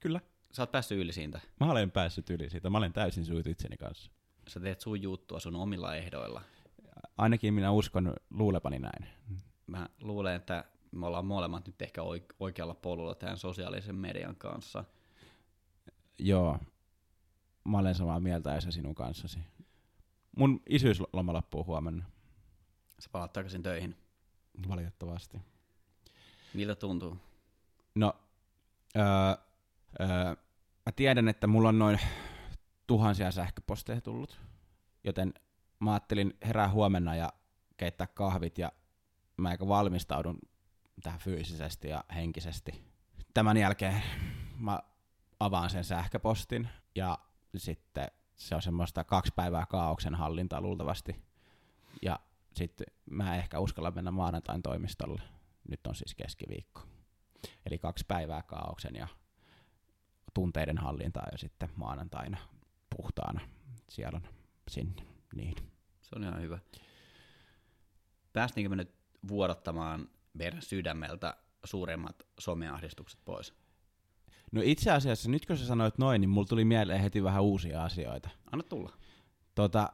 Kyllä. 0.00 0.20
Sä 0.52 0.62
oot 0.62 0.72
päässyt 0.72 0.98
yli 0.98 1.12
siitä. 1.12 1.40
Mä 1.60 1.70
olen 1.70 1.90
päässyt 1.90 2.30
yli 2.30 2.50
siitä. 2.50 2.70
Mä 2.70 2.78
olen 2.78 2.92
täysin 2.92 3.24
syyt 3.24 3.46
itseni 3.46 3.76
kanssa. 3.76 4.10
Sä 4.48 4.60
teet 4.60 4.80
sun 4.80 5.02
juttua 5.02 5.40
sun 5.40 5.56
omilla 5.56 5.96
ehdoilla. 5.96 6.42
Ainakin 7.16 7.54
minä 7.54 7.70
uskon 7.70 8.14
luulepani 8.30 8.78
näin. 8.78 9.06
Mä 9.66 9.88
luulen, 10.00 10.36
että 10.36 10.64
me 10.92 11.06
ollaan 11.06 11.26
molemmat 11.26 11.66
nyt 11.66 11.82
ehkä 11.82 12.00
oikealla 12.40 12.74
polulla 12.74 13.14
tämän 13.14 13.36
sosiaalisen 13.36 13.96
median 13.96 14.36
kanssa. 14.36 14.84
Joo. 16.18 16.58
Mä 17.64 17.78
olen 17.78 17.94
samaa 17.94 18.20
mieltä 18.20 18.56
Esa 18.56 18.70
sinun 18.70 18.94
kanssasi. 18.94 19.38
Mun 20.36 20.62
isyysloma 20.68 21.32
loppuu 21.32 21.64
huomenna. 21.64 22.04
Sä 22.98 23.08
palaat 23.12 23.32
takaisin 23.32 23.62
töihin. 23.62 23.96
Valitettavasti. 24.68 25.40
Miltä 26.54 26.74
tuntuu? 26.74 27.16
No, 27.94 28.14
öö, 28.96 29.04
öö, 30.00 30.36
mä 30.86 30.92
tiedän, 30.96 31.28
että 31.28 31.46
mulla 31.46 31.68
on 31.68 31.78
noin 31.78 32.00
tuhansia 32.86 33.30
sähköposteja 33.30 34.00
tullut, 34.00 34.40
joten 35.04 35.34
mä 35.80 35.92
ajattelin 35.92 36.36
herää 36.44 36.68
huomenna 36.68 37.16
ja 37.16 37.32
keittää 37.76 38.06
kahvit 38.06 38.58
ja 38.58 38.72
mä 39.36 39.50
eikä 39.50 39.68
valmistaudun 39.68 40.38
tähän 41.02 41.20
fyysisesti 41.20 41.88
ja 41.88 42.04
henkisesti. 42.14 42.84
Tämän 43.34 43.56
jälkeen 43.56 44.02
mä 44.58 44.80
avaan 45.40 45.70
sen 45.70 45.84
sähköpostin 45.84 46.68
ja 46.94 47.18
sitten 47.56 48.08
se 48.36 48.54
on 48.54 48.62
semmoista 48.62 49.04
kaksi 49.04 49.32
päivää 49.36 49.66
kaauksen 49.66 50.14
hallintaa 50.14 50.60
luultavasti. 50.60 51.16
Ja 52.02 52.20
sitten 52.54 52.86
mä 53.10 53.36
ehkä 53.36 53.58
uskalla 53.58 53.90
mennä 53.90 54.10
maanantain 54.10 54.62
toimistolle. 54.62 55.22
Nyt 55.68 55.86
on 55.86 55.94
siis 55.94 56.14
keskiviikko. 56.14 56.82
Eli 57.66 57.78
kaksi 57.78 58.04
päivää 58.08 58.42
kaauksen 58.42 58.94
ja 58.94 59.08
tunteiden 60.34 60.78
hallintaa 60.78 61.26
ja 61.32 61.38
sitten 61.38 61.68
maanantaina 61.76 62.38
puhtaana 62.96 63.40
siellä 63.88 64.20
on 64.24 64.28
sinne. 64.70 65.02
Niin. 65.34 65.54
Se 66.00 66.10
on 66.16 66.22
ihan 66.22 66.42
hyvä. 66.42 66.58
Päästiinkö 68.32 68.68
me 68.68 68.76
nyt 68.76 68.94
vuodattamaan 69.28 70.08
meidän 70.34 70.62
sydämeltä 70.62 71.36
suuremmat 71.64 72.16
someahdistukset 72.40 73.20
pois? 73.24 73.54
No 74.52 74.60
itse 74.64 74.90
asiassa, 74.90 75.30
nyt 75.30 75.46
kun 75.46 75.56
sä 75.56 75.66
sanoit 75.66 75.98
noin, 75.98 76.20
niin 76.20 76.30
mulla 76.30 76.46
tuli 76.46 76.64
mieleen 76.64 77.00
heti 77.00 77.22
vähän 77.22 77.42
uusia 77.42 77.84
asioita. 77.84 78.28
Anna 78.52 78.64
tulla. 78.68 78.92
Tota, 79.54 79.92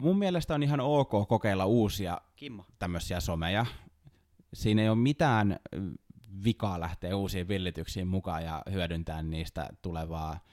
mun 0.00 0.18
mielestä 0.18 0.54
on 0.54 0.62
ihan 0.62 0.80
ok 0.80 1.28
kokeilla 1.28 1.66
uusia 1.66 2.20
Kimmo. 2.36 2.64
tämmöisiä 2.78 3.20
someja. 3.20 3.66
Siinä 4.54 4.82
ei 4.82 4.88
ole 4.88 4.98
mitään 4.98 5.60
vikaa 6.44 6.80
lähteä 6.80 7.16
uusiin 7.16 7.48
villityksiin 7.48 8.08
mukaan 8.08 8.44
ja 8.44 8.62
hyödyntää 8.72 9.22
niistä 9.22 9.68
tulevaa 9.82 10.44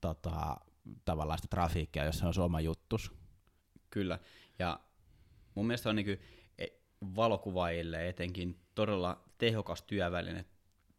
tota, 0.00 0.56
tavallaan 1.04 1.38
sitä 1.38 1.48
trafiikkia, 1.50 2.04
jos 2.04 2.18
se 2.18 2.26
on 2.26 2.44
oma 2.44 2.60
juttus. 2.60 3.12
Kyllä, 3.90 4.18
ja 4.58 4.80
mun 5.54 5.66
mielestä 5.66 5.90
on 5.90 5.96
niin 5.96 6.20
valokuvaajille 7.16 8.08
etenkin 8.08 8.58
todella 8.74 9.24
tehokas 9.38 9.82
työväline 9.82 10.44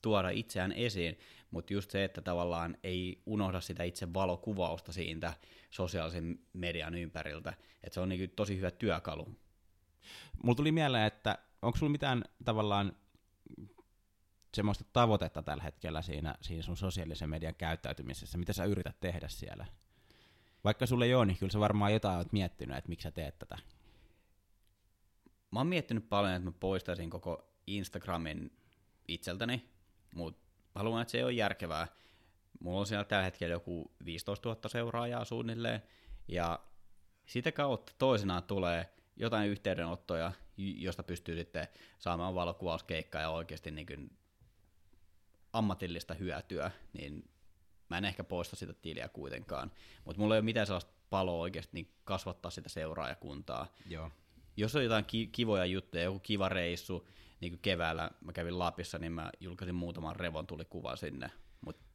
tuoda 0.04 0.30
itseään 0.30 0.72
esiin, 0.72 1.18
mutta 1.54 1.74
just 1.74 1.92
se, 1.92 2.04
että 2.04 2.22
tavallaan 2.22 2.78
ei 2.84 3.22
unohda 3.26 3.62
sitä 3.62 3.84
itse 3.84 4.14
valokuvausta 4.14 4.92
siitä 4.92 5.34
sosiaalisen 5.70 6.40
median 6.54 6.96
ympäriltä, 6.96 7.54
että 7.84 7.94
se 7.94 8.00
on 8.00 8.10
niin 8.10 8.34
tosi 8.36 8.58
hyvä 8.58 8.72
työkalu. 8.72 9.28
Mulla 10.44 10.56
tuli 10.56 10.72
mieleen, 10.72 11.06
että 11.06 11.38
onko 11.62 11.78
sulla 11.78 11.92
mitään 11.92 12.24
tavallaan 12.46 12.96
semmoista 14.54 14.84
tavoitetta 14.94 15.44
tällä 15.44 15.64
hetkellä 15.64 16.02
siinä, 16.02 16.36
siinä 16.42 16.64
sun 16.64 16.78
sosiaalisen 16.78 17.30
median 17.30 17.56
käyttäytymisessä, 17.56 18.38
mitä 18.38 18.54
sä 18.54 18.66
yrität 18.66 19.00
tehdä 19.00 19.28
siellä? 19.28 19.66
Vaikka 20.64 20.86
sulle 20.86 21.06
ei 21.06 21.16
ole, 21.16 21.26
niin 21.26 21.38
kyllä 21.38 21.52
sä 21.52 21.60
varmaan 21.60 21.94
jotain 21.94 22.18
oot 22.18 22.32
miettinyt, 22.32 22.78
että 22.78 22.90
miksi 22.90 23.04
sä 23.04 23.12
teet 23.12 23.40
tätä. 23.40 23.58
Mä 25.52 25.60
oon 25.60 25.68
miettinyt 25.68 26.10
paljon, 26.10 26.34
että 26.34 26.50
mä 26.50 26.54
poistaisin 26.60 27.10
koko 27.10 27.54
Instagramin 27.68 28.52
itseltäni, 29.08 29.70
mutta 30.16 30.43
haluan, 30.76 31.02
että 31.02 31.12
se 31.12 31.18
ei 31.18 31.24
ole 31.24 31.32
järkevää. 31.32 31.88
Mulla 32.60 32.80
on 32.80 32.86
siellä 32.86 33.04
tällä 33.04 33.24
hetkellä 33.24 33.52
joku 33.52 33.92
15 34.06 34.50
000 34.50 34.70
seuraajaa 34.70 35.26
suunnilleen, 35.26 35.84
ja 36.28 36.60
sitä 37.26 37.52
kautta 37.52 37.94
toisenaan 37.98 38.44
tulee 38.44 38.94
jotain 39.16 39.50
yhteydenottoja, 39.50 40.32
josta 40.58 41.04
pystyy 41.04 41.36
sitten 41.36 41.68
saamaan 42.00 42.36
valokuvauskeikkaa 42.36 43.22
ja 43.22 43.30
oikeasti 43.30 43.72
niin 43.72 43.88
kuin 43.88 44.18
ammatillista 45.54 46.14
hyötyä, 46.14 46.72
niin 46.94 47.30
mä 47.90 47.98
en 47.98 48.06
ehkä 48.06 48.24
poista 48.24 48.56
sitä 48.56 48.74
tiliä 48.74 49.10
kuitenkaan. 49.10 49.72
Mutta 50.06 50.22
mulla 50.22 50.36
ei 50.36 50.40
ole 50.40 50.46
mitään 50.46 50.68
sellaista 50.68 50.94
paloa 51.10 51.42
oikeasti 51.42 51.72
niin 51.74 51.94
kasvattaa 52.04 52.52
sitä 52.52 52.70
seuraajakuntaa. 52.70 53.68
Joo. 53.90 54.12
Jos 54.58 54.76
on 54.76 54.84
jotain 54.84 55.06
ki- 55.06 55.28
kivoja 55.28 55.66
juttuja, 55.66 56.04
joku 56.04 56.20
kiva 56.20 56.50
reissu, 56.50 57.08
niin 57.44 57.52
kuin 57.52 57.62
keväällä 57.62 58.12
mä 58.22 58.34
kävin 58.34 58.60
Lapissa, 58.60 59.00
niin 59.00 59.12
mä 59.12 59.30
julkaisin 59.40 59.76
muutaman 59.76 60.16
revon 60.16 60.48
tuli 60.48 60.66
kuva 60.66 60.96
sinne. 60.96 61.32
Mutta 61.66 61.86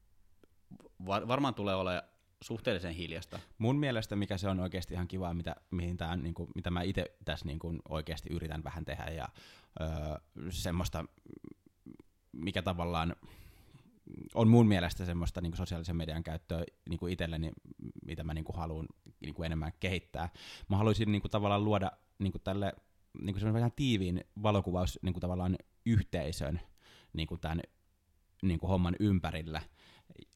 var- 1.07 1.28
varmaan 1.28 1.55
tulee 1.55 1.75
olemaan 1.75 2.02
suhteellisen 2.45 2.95
hiljasta. 2.95 3.38
Mun 3.59 3.76
mielestä 3.76 4.17
mikä 4.17 4.38
se 4.38 4.49
on 4.49 4.61
oikeasti 4.61 4.95
ihan 4.95 5.09
kiva, 5.09 5.35
mitä, 5.35 5.57
mihin 5.71 5.97
tää, 5.97 6.17
niin 6.17 6.35
kuin, 6.35 6.50
mitä 6.55 6.71
mä 6.71 6.83
itse 6.83 7.17
tässä 7.25 7.47
niin 7.47 7.59
kuin 7.59 7.78
oikeasti 7.88 8.28
yritän 8.33 8.64
vähän 8.64 8.85
tehdä 8.85 9.05
ja 9.05 9.28
öö, 9.81 9.88
semmoista, 10.50 11.05
mikä 12.33 12.62
tavallaan 12.62 13.17
on 14.35 14.49
mun 14.49 14.69
mielestä 14.69 15.05
semmoista 15.05 15.40
niin 15.40 15.50
kuin 15.50 15.59
sosiaalisen 15.59 15.97
median 15.97 16.25
käyttöä 16.25 16.64
niin 16.88 16.99
kuin 16.99 17.12
itselleni, 17.12 17.52
mitä 18.05 18.25
mä 18.25 18.35
niin 18.35 18.45
haluan 18.55 18.87
niin 19.21 19.45
enemmän 19.45 19.73
kehittää. 19.81 20.28
Mä 20.69 20.76
haluaisin 20.76 21.12
niin 21.12 21.23
kuin 21.23 21.31
tavallaan 21.31 21.64
luoda 21.64 21.93
niin 22.19 22.33
kuin 22.33 22.43
tälle 22.43 22.73
niin 23.21 23.35
kuin 23.35 23.53
vähän 23.53 23.73
tiiviin 23.77 24.25
valokuvaus 24.43 24.99
niin 25.03 25.12
kuin 25.12 25.21
tavallaan 25.21 25.57
yhteisön 25.87 26.61
niin 27.12 27.29
kuin 27.29 27.41
tämän 27.41 27.61
niin 28.43 28.61
kuin 28.61 28.71
homman 28.71 28.97
ympärillä. 29.00 29.62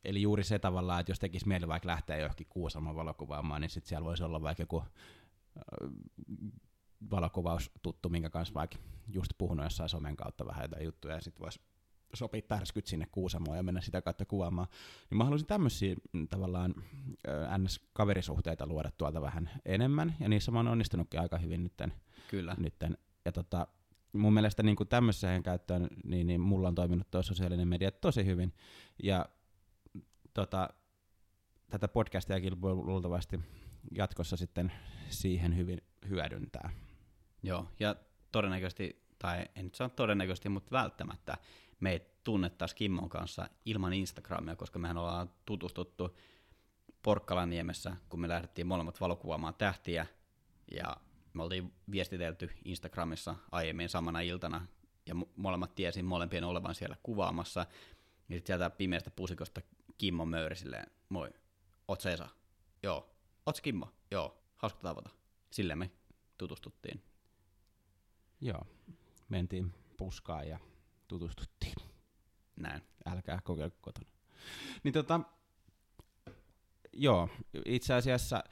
Eli 0.05 0.23
juuri 0.23 0.45
se 0.45 0.59
tavallaan, 0.59 1.01
että 1.01 1.11
jos 1.11 1.19
tekisi 1.19 1.49
mieli 1.49 1.69
vaikka 1.69 1.89
lähteä 1.89 2.17
johonkin 2.17 2.47
Kuusamon 2.51 2.97
valokuvaamaan, 2.97 3.61
niin 3.61 3.71
sitten 3.71 3.89
siellä 3.89 4.05
voisi 4.05 4.25
olla 4.25 4.43
vaikka 4.43 4.63
joku 4.63 4.85
valokuvaustuttu, 7.11 8.09
minkä 8.09 8.31
kanssa 8.31 8.55
vaikka 8.55 8.79
just 9.09 9.33
puhunut 9.39 9.65
jossain 9.67 9.89
somen 9.89 10.17
kautta 10.17 10.47
vähän 10.47 10.65
jotain 10.65 10.85
juttuja, 10.85 11.15
ja 11.15 11.21
sitten 11.21 11.43
voisi 11.43 11.61
sopii 12.15 12.43
pärskyt 12.43 12.87
sinne 12.87 13.07
Kuusamoon 13.13 13.57
ja 13.57 13.63
mennä 13.63 13.81
sitä 13.81 14.03
kautta 14.03 14.25
kuvaamaan. 14.25 14.69
Niin 15.11 15.19
mä 15.19 15.25
haluaisin 15.25 15.47
tämmöisiä 15.47 15.97
mm, 16.13 16.29
tavallaan 16.29 16.75
NS-kaverisuhteita 17.59 18.67
luoda 18.67 18.91
tuolta 18.99 19.21
vähän 19.21 19.51
enemmän, 19.65 20.17
ja 20.21 20.29
niissä 20.29 20.53
mä 20.53 20.59
oon 20.59 20.69
onnistunutkin 20.69 21.21
aika 21.21 21.39
hyvin 21.39 21.63
nytten. 21.63 21.93
Kyllä. 22.29 22.57
nytten. 22.59 22.99
Ja 23.25 23.33
tota, 23.33 23.67
mun 24.13 24.33
mielestä 24.33 24.63
niin 24.63 24.77
tämmöiseen 24.89 25.43
käyttöön, 25.43 25.89
niin, 26.05 26.27
niin 26.27 26.41
mulla 26.41 26.69
on 26.69 26.75
toiminut 26.75 27.11
tuo 27.11 27.23
sosiaalinen 27.23 27.69
media 27.69 27.91
tosi 27.91 28.25
hyvin. 28.25 28.55
Ja 29.03 29.27
tota, 30.35 30.69
tätä 31.71 31.89
podcastiakin 31.89 32.61
voi 32.61 32.75
luultavasti 32.75 33.41
jatkossa 33.97 34.37
sitten 34.37 34.73
siihen 35.09 35.57
hyvin 35.57 35.83
hyödyntää. 36.09 36.71
Joo, 37.43 37.69
ja 37.81 37.97
todennäköisesti, 38.33 39.07
tai 39.19 39.45
en 39.57 39.65
nyt 39.65 39.75
sano 39.75 39.89
todennäköisesti, 39.89 40.49
mutta 40.49 40.71
välttämättä 40.71 41.37
me 41.83 42.07
tunnettaisiin 42.25 42.77
Kimmon 42.77 43.09
kanssa 43.09 43.49
ilman 43.65 43.93
Instagramia, 43.93 44.57
koska 44.57 44.79
mehän 44.79 44.97
ollaan 44.97 45.31
tutustuttu 45.45 46.17
Porkkalaniemessä, 47.03 47.97
kun 48.09 48.21
me 48.21 48.29
lähdettiin 48.29 48.67
molemmat 48.67 49.01
valokuvaamaan 49.01 49.55
tähtiä, 49.55 50.07
ja 50.71 50.97
me 51.35 51.43
oltiin 51.43 51.73
viestitelty 51.91 52.51
Instagramissa 52.65 53.37
aiemmin 53.53 53.89
samana 53.89 54.21
iltana, 54.21 54.67
ja 55.07 55.15
molemmat 55.37 55.75
tiesin 55.75 56.05
molempien 56.05 56.45
olevan 56.45 56.75
siellä 56.75 56.97
kuvaamassa, 57.03 57.61
ja 58.29 58.37
sitten 58.37 58.47
sieltä 58.47 58.71
pimeästä 58.71 59.11
pusikosta 59.11 59.61
Kimmo 59.99 60.25
möyri 60.25 60.57
silleen, 60.57 60.87
moi, 61.09 61.31
oot 61.89 62.07
Esa? 62.07 62.29
Joo. 62.83 63.15
Oot 63.47 63.61
Kimmo? 63.61 63.89
Joo. 64.11 64.39
Hauska 64.57 64.81
tavata. 64.81 65.11
Silleen 65.51 65.79
me 65.79 65.91
tutustuttiin. 66.39 67.03
Joo. 68.41 68.67
Mentiin 69.29 69.75
puskaan 69.97 70.49
ja 70.49 70.59
tutustuttiin. 71.13 71.75
Näin. 72.57 72.83
Älkää 73.07 73.41
kokeilko 73.45 73.77
kotona. 73.81 74.09
Niin 74.85 74.95
tota, 74.95 75.21
joo, 76.93 77.29
itse 77.65 77.95
asiassa 77.95 78.45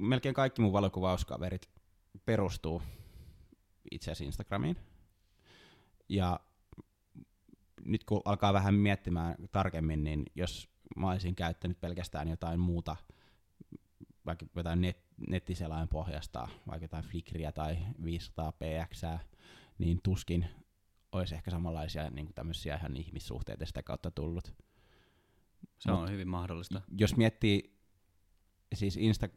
melkein 0.00 0.34
kaikki 0.34 0.62
mun 0.62 0.72
valokuvauskaverit 0.72 1.68
perustuu 2.24 2.82
itse 3.90 4.10
asiassa 4.10 4.24
Instagramiin. 4.24 4.76
Ja 6.08 6.40
nyt 7.84 8.04
kun 8.04 8.22
alkaa 8.24 8.52
vähän 8.52 8.74
miettimään 8.74 9.34
tarkemmin, 9.52 10.04
niin 10.04 10.24
jos 10.34 10.68
mä 10.96 11.10
olisin 11.10 11.34
käyttänyt 11.34 11.80
pelkästään 11.80 12.28
jotain 12.28 12.60
muuta, 12.60 12.96
vaikka 14.26 14.46
jotain 14.56 14.80
net, 14.80 15.04
nettiselain 15.28 15.88
pohjasta, 15.88 16.48
vaikka 16.66 16.84
jotain 16.84 17.04
Flickriä 17.04 17.52
tai 17.52 17.78
500 18.04 18.52
px, 18.52 19.02
niin 19.78 20.00
tuskin 20.02 20.46
olisi 21.12 21.34
ehkä 21.34 21.50
samanlaisia 21.50 22.10
niin 22.10 22.26
kuin 22.26 22.34
tämmöisiä 22.34 22.76
ihan 22.76 22.96
ihmissuhteita 22.96 23.66
sitä 23.66 23.82
kautta 23.82 24.10
tullut. 24.10 24.54
Se 25.78 25.90
Mut 25.90 26.00
on 26.00 26.10
hyvin 26.10 26.28
mahdollista. 26.28 26.80
Jos 26.98 27.16
miettii 27.16 27.78
siis 28.74 28.96
Insta, 28.96 29.28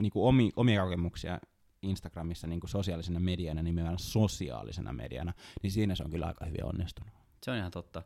niin 0.00 0.12
kuin 0.12 0.28
omi, 0.28 0.52
omia 0.56 0.82
kokemuksia 0.82 1.40
Instagramissa 1.82 2.46
niin 2.46 2.60
kuin 2.60 2.70
sosiaalisena 2.70 3.20
mediana, 3.20 3.62
nimenomaan 3.62 3.98
sosiaalisena 3.98 4.92
mediana, 4.92 5.32
niin 5.62 5.70
siinä 5.70 5.94
se 5.94 6.04
on 6.04 6.10
kyllä 6.10 6.26
aika 6.26 6.46
hyvin 6.46 6.64
onnistunut. 6.64 7.12
Se 7.42 7.50
on 7.50 7.56
ihan 7.56 7.70
totta. 7.70 8.02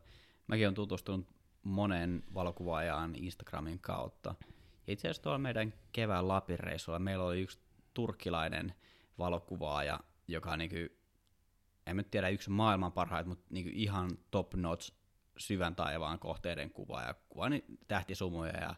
Mäkin 0.47 0.67
olen 0.67 0.75
tutustunut 0.75 1.27
monen 1.63 2.23
valokuvaajaan 2.33 3.15
Instagramin 3.15 3.79
kautta. 3.79 4.35
Ja 4.87 4.93
itse 4.93 5.07
asiassa 5.07 5.23
tuolla 5.23 5.37
meidän 5.37 5.73
kevään 5.91 6.27
Lapin 6.27 6.59
reissulla 6.59 6.99
meillä 6.99 7.25
oli 7.25 7.41
yksi 7.41 7.59
turkkilainen 7.93 8.73
valokuvaaja, 9.17 9.99
joka 10.27 10.57
niin 10.57 10.98
en 11.89 11.97
nyt 11.97 12.11
tiedä 12.11 12.29
yksi 12.29 12.49
maailman 12.49 12.91
parhaita, 12.91 13.29
mutta 13.29 13.45
niin 13.49 13.69
ihan 13.69 14.09
top 14.31 14.53
notch 14.53 14.93
syvän 15.37 15.75
taivaan 15.75 16.19
kohteiden 16.19 16.69
kuvaaja. 16.69 17.15
Kuvaa 17.29 17.49
niin 17.49 17.63
tähtisumuja 17.87 18.57
ja 18.57 18.75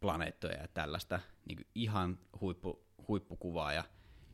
planeettoja 0.00 0.60
ja 0.60 0.68
tällaista. 0.68 1.20
Niin 1.44 1.66
ihan 1.74 2.18
huippu, 2.40 2.86
huippukuvaaja. 3.08 3.84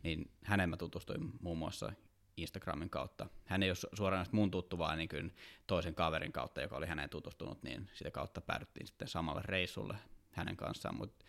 Niin 0.03 0.31
hänen 0.45 0.71
mä 0.71 0.77
tutustuin 0.77 1.33
muun 1.41 1.59
muassa 1.59 1.93
Instagramin 2.37 2.91
kautta. 2.91 3.29
Hän 3.45 3.63
ei 3.63 3.71
ole 3.71 3.77
suoraan 3.97 4.27
mun 4.33 4.51
tuttu, 4.51 4.79
vaan 4.79 4.99
niin 4.99 5.09
kuin 5.09 5.35
toisen 5.67 5.95
kaverin 5.95 6.33
kautta, 6.33 6.61
joka 6.61 6.77
oli 6.77 6.87
häneen 6.87 7.11
tutustunut, 7.11 7.63
niin 7.63 7.91
sitä 7.95 8.11
kautta 8.11 8.41
päädyttiin 8.41 8.87
sitten 8.87 9.09
samalle 9.09 9.43
reissulle 9.45 9.97
hänen 10.31 10.57
kanssaan, 10.57 10.97
mutta 10.97 11.25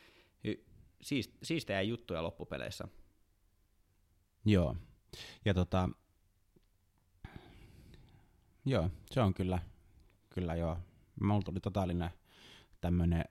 siist, 1.02 1.32
siistejä 1.44 1.82
juttuja 1.82 2.24
loppupeleissä. 2.24 2.88
Joo, 4.46 4.76
ja 5.46 5.54
tota, 5.54 5.90
joo, 8.66 8.90
se 9.12 9.22
on 9.22 9.34
kyllä, 9.34 9.60
kyllä 10.30 10.56
joo. 10.56 10.78
Mulla 11.22 11.42
tuli 11.42 11.60
totaalinen 11.60 12.10
tämmönen 12.82 13.24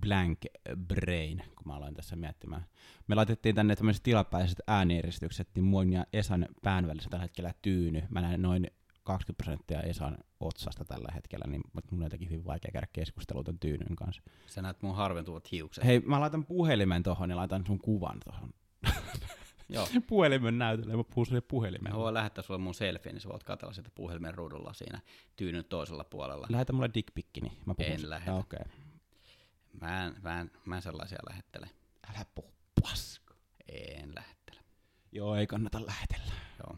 blank 0.00 0.38
brain, 0.86 1.42
kun 1.56 1.66
mä 1.66 1.74
aloin 1.74 1.94
tässä 1.94 2.16
miettimään. 2.16 2.66
Me 3.06 3.14
laitettiin 3.14 3.54
tänne 3.54 3.76
tämmöiset 3.76 4.02
tilapäiset 4.02 4.60
äänieristykset, 4.66 5.48
niin 5.54 5.64
mun 5.64 5.92
ja 5.92 6.06
Esan 6.12 6.46
pään 6.62 6.86
välissä 6.86 7.10
tällä 7.10 7.22
hetkellä 7.22 7.54
tyyny. 7.62 8.02
Mä 8.10 8.20
näen 8.20 8.42
noin 8.42 8.70
20 9.02 9.44
prosenttia 9.44 9.82
Esan 9.82 10.18
otsasta 10.40 10.84
tällä 10.84 11.12
hetkellä, 11.14 11.44
niin 11.46 11.62
mun 11.90 12.00
on 12.00 12.06
jotenkin 12.06 12.30
hyvin 12.30 12.44
vaikea 12.44 12.70
käydä 12.72 12.86
keskustelua 12.92 13.44
tämän 13.44 13.58
tyynyn 13.58 13.96
kanssa. 13.96 14.22
Sä 14.46 14.62
näet 14.62 14.82
mun 14.82 14.94
harventuvat 14.94 15.52
hiukset. 15.52 15.84
Hei, 15.84 16.00
mä 16.00 16.20
laitan 16.20 16.46
puhelimen 16.46 17.02
tohon 17.02 17.30
ja 17.30 17.36
laitan 17.36 17.66
sun 17.66 17.78
kuvan 17.78 18.20
tohon. 18.24 18.50
Joo. 19.70 19.88
puhelimen 20.06 20.58
näytölle, 20.58 20.96
mä 20.96 21.04
puhun 21.04 21.26
sulle 21.26 21.40
puhelimen. 21.40 21.92
Mä 21.92 21.98
voin 21.98 22.14
lähettää 22.14 22.42
sulle 22.42 22.60
mun 22.60 22.74
selfie, 22.74 23.12
niin 23.12 23.20
sä 23.20 23.28
voit 23.28 23.44
katsella 23.44 23.72
sitä 23.72 23.90
puhelimen 23.94 24.34
ruudulla 24.34 24.72
siinä 24.72 25.00
tyynyn 25.36 25.64
toisella 25.64 26.04
puolella. 26.04 26.46
Lähetä 26.50 26.72
mulle 26.72 26.90
dickpikki, 26.94 27.40
niin 27.40 27.52
mä 27.66 27.74
puhun. 27.74 27.92
En 27.92 28.10
lähetä. 28.10 28.34
Okei. 28.34 28.58
Okay. 28.60 28.72
Mä 29.80 30.06
en, 30.06 30.14
mä, 30.22 30.40
en, 30.40 30.50
mä 30.64 30.76
en 30.76 30.82
sellaisia 30.82 31.18
lähettele. 31.28 31.70
Älä 32.10 32.26
puhu 32.34 32.52
paska. 32.82 33.34
En 33.68 34.14
lähettele. 34.14 34.60
Joo, 35.12 35.36
ei 35.36 35.46
kannata 35.46 35.86
lähetellä. 35.86 36.32
Joo. 36.58 36.76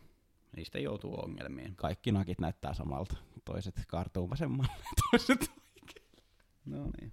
Niistä 0.56 0.78
joutuu 0.78 1.20
ongelmiin. 1.20 1.76
Kaikki 1.76 2.12
nakit 2.12 2.40
näyttää 2.40 2.74
samalta. 2.74 3.16
Toiset 3.44 3.74
kaartuu 3.86 4.30
vasemmalle, 4.30 4.72
toiset 5.10 5.40
oikealle. 5.40 6.22
No 6.64 6.90
niin. 7.00 7.12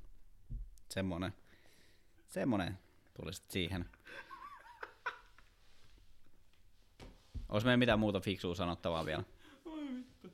Semmonen. 0.90 1.34
Semmonen 2.28 2.78
tuli 3.14 3.32
siihen. 3.34 3.86
Olis 7.50 7.64
meillä 7.64 7.78
mitään 7.78 8.00
muuta 8.00 8.20
fiksua 8.20 8.56
sanottavaa 8.56 9.06
vielä? 9.06 9.24
Oi 9.66 9.88
vittu. 9.96 10.32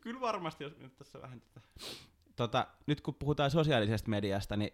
Kyllä 0.00 0.20
varmasti, 0.20 0.64
jos 0.64 0.78
nyt 0.78 0.96
tässä 0.96 1.20
vähän 1.20 1.40
tätä 1.40 1.60
tota, 2.36 2.66
nyt 2.86 3.00
kun 3.00 3.14
puhutaan 3.14 3.50
sosiaalisesta 3.50 4.10
mediasta, 4.10 4.56
niin 4.56 4.70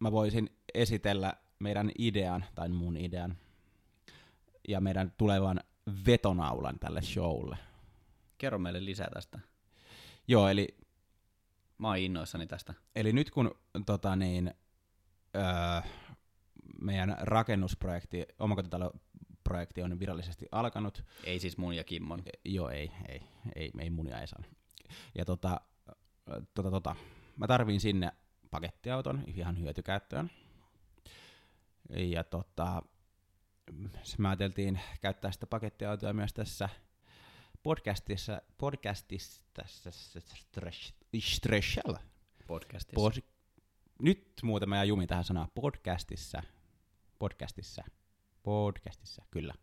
mä 0.00 0.12
voisin 0.12 0.50
esitellä 0.74 1.32
meidän 1.58 1.90
idean, 1.98 2.44
tai 2.54 2.68
mun 2.68 2.96
idean, 2.96 3.36
ja 4.68 4.80
meidän 4.80 5.12
tulevan 5.18 5.60
vetonaulan 6.06 6.78
tälle 6.78 7.02
showlle. 7.02 7.58
Kerro 8.38 8.58
meille 8.58 8.84
lisää 8.84 9.08
tästä. 9.14 9.38
Joo, 10.28 10.48
eli 10.48 10.76
mä 11.78 11.88
oon 11.88 11.98
innoissani 11.98 12.46
tästä. 12.46 12.74
Eli 12.96 13.12
nyt 13.12 13.30
kun 13.30 13.54
tota 13.86 14.16
niin, 14.16 14.54
öö, 15.36 15.90
meidän 16.82 17.16
rakennusprojekti, 17.20 18.26
omakotitaloprojekti 19.48 19.82
on 19.82 20.00
virallisesti 20.00 20.46
alkanut. 20.52 21.04
Ei 21.24 21.40
siis 21.40 21.58
mun 21.58 21.74
ja 21.74 21.84
Kimmon. 21.84 22.22
E, 22.26 22.30
joo, 22.44 22.70
ei, 22.70 22.90
ei, 23.08 23.22
ei, 23.54 23.70
ei 23.78 23.90
munia 23.90 24.20
ei 24.20 24.26
saa. 24.26 24.42
Ja 25.14 25.24
tota, 25.24 25.60
tota, 26.54 26.70
tota, 26.70 26.96
mä 27.36 27.46
tarviin 27.46 27.80
sinne 27.80 28.12
pakettiauton 28.50 29.24
ihan 29.26 29.58
hyötykäyttöön. 29.58 30.30
Ja 31.90 32.24
tota, 32.24 32.82
me 34.18 34.28
ajateltiin 34.28 34.80
käyttää 35.00 35.32
sitä 35.32 35.46
pakettiautoa 35.46 36.12
myös 36.12 36.32
tässä 36.32 36.68
podcastissa, 37.62 38.42
podcastissa, 38.58 39.42
stressalla. 41.20 42.00
Podcastissa. 42.46 42.94
Pod, 42.94 43.12
nyt 44.02 44.32
muuten 44.42 44.68
mä 44.68 44.76
jää 44.76 44.84
jumi 44.84 45.06
tähän 45.06 45.24
sanaan 45.24 45.48
podcastissa. 45.54 46.42
Podcastissa. 47.18 47.84
Podcastissa, 48.48 49.24
kyllä. 49.30 49.54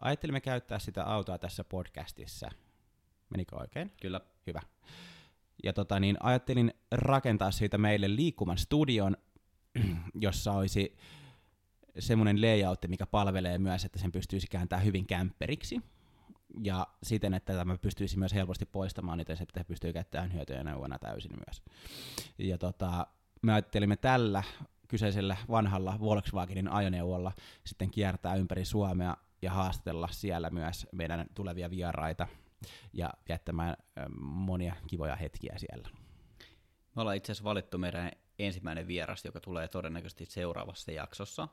Ajattelimme 0.00 0.40
käyttää 0.40 0.78
sitä 0.78 1.04
autoa 1.04 1.38
tässä 1.38 1.64
podcastissa. 1.64 2.50
Menikö 3.30 3.56
oikein? 3.56 3.92
Kyllä. 4.00 4.20
Hyvä. 4.46 4.60
Ja 5.64 5.72
tota, 5.72 6.00
niin 6.00 6.16
ajattelin 6.20 6.74
rakentaa 6.90 7.50
siitä 7.50 7.78
meille 7.78 8.16
liikkuman 8.16 8.58
studion, 8.58 9.16
jossa 10.14 10.52
olisi 10.52 10.96
semmoinen 11.98 12.42
layout, 12.42 12.78
mikä 12.88 13.06
palvelee 13.06 13.58
myös, 13.58 13.84
että 13.84 13.98
sen 13.98 14.12
pystyisi 14.12 14.46
kääntämään 14.46 14.86
hyvin 14.86 15.06
kämpperiksi. 15.06 15.80
Ja 16.62 16.86
siten, 17.02 17.34
että 17.34 17.52
tämä 17.52 17.78
pystyisi 17.78 18.18
myös 18.18 18.34
helposti 18.34 18.66
poistamaan, 18.66 19.18
niin 19.18 19.36
se 19.36 19.64
pystyy 19.64 19.92
käyttämään 19.92 20.32
hyötyjä 20.32 20.64
neuvona 20.64 20.98
täysin 20.98 21.32
myös. 21.46 21.62
Ja 22.38 22.58
tota, 22.58 23.06
me 23.42 23.52
ajattelimme 23.52 23.96
tällä 23.96 24.42
kyseisellä 24.88 25.36
vanhalla 25.50 26.00
Volkswagenin 26.00 26.68
ajoneuvolla 26.68 27.32
sitten 27.66 27.90
kiertää 27.90 28.34
ympäri 28.34 28.64
Suomea 28.64 29.16
ja 29.42 29.50
haastatella 29.50 30.08
siellä 30.10 30.50
myös 30.50 30.86
meidän 30.92 31.26
tulevia 31.34 31.70
vieraita 31.70 32.26
ja 32.92 33.10
jättämään 33.28 33.76
monia 34.20 34.74
kivoja 34.86 35.16
hetkiä 35.16 35.54
siellä. 35.56 35.88
Me 36.96 37.02
ollaan 37.02 37.16
itse 37.16 37.32
asiassa 37.32 37.44
valittu 37.44 37.78
meidän 37.78 38.10
ensimmäinen 38.38 38.86
vieras, 38.86 39.24
joka 39.24 39.40
tulee 39.40 39.68
todennäköisesti 39.68 40.26
seuraavassa 40.26 40.92
jaksossa. 40.92 41.48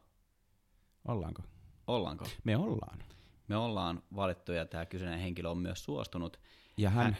Ollaanko? 1.07 1.43
Ollaanko? 1.87 2.25
Me 2.43 2.57
ollaan. 2.57 3.03
Me 3.47 3.57
ollaan 3.57 4.03
valittu 4.15 4.51
ja 4.51 4.65
tämä 4.65 4.85
kyseinen 4.85 5.19
henkilö 5.19 5.49
on 5.49 5.57
myös 5.57 5.83
suostunut. 5.83 6.39
Ja 6.77 6.89
hän, 6.89 7.05
hän, 7.05 7.17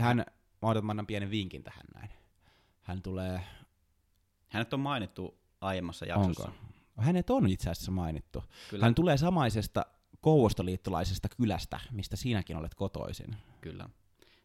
hän 0.00 0.16
mä 0.62 0.68
otan, 0.68 0.86
mä 0.86 0.92
annan 0.92 1.06
pienen 1.06 1.30
vinkin 1.30 1.62
tähän 1.62 1.84
näin. 1.94 2.10
Hän 2.82 3.02
tulee... 3.02 3.40
Hänet 4.50 4.72
on 4.72 4.80
mainittu 4.80 5.38
aiemmassa 5.60 6.06
jaksossa. 6.06 6.44
Onko? 6.44 6.58
Hänet 6.96 7.30
on 7.30 7.48
itse 7.48 7.70
asiassa 7.70 7.92
mainittu. 7.92 8.44
Kyllä. 8.70 8.84
Hän 8.84 8.94
tulee 8.94 9.16
samaisesta 9.16 9.86
kouvostoliittolaisesta 10.20 11.28
kylästä, 11.36 11.80
mistä 11.90 12.16
sinäkin 12.16 12.56
olet 12.56 12.74
kotoisin. 12.74 13.36
Kyllä. 13.60 13.88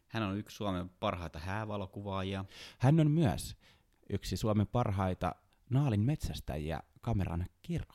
Hän 0.08 0.22
on 0.22 0.38
yksi 0.38 0.56
Suomen 0.56 0.88
parhaita 0.88 1.38
häävalokuvaajia. 1.38 2.44
Hän 2.78 3.00
on 3.00 3.10
myös 3.10 3.56
yksi 4.10 4.36
Suomen 4.36 4.66
parhaita 4.66 5.34
naalin 5.70 6.00
metsästäjiä 6.00 6.80
kameran 7.00 7.46
kira. 7.62 7.94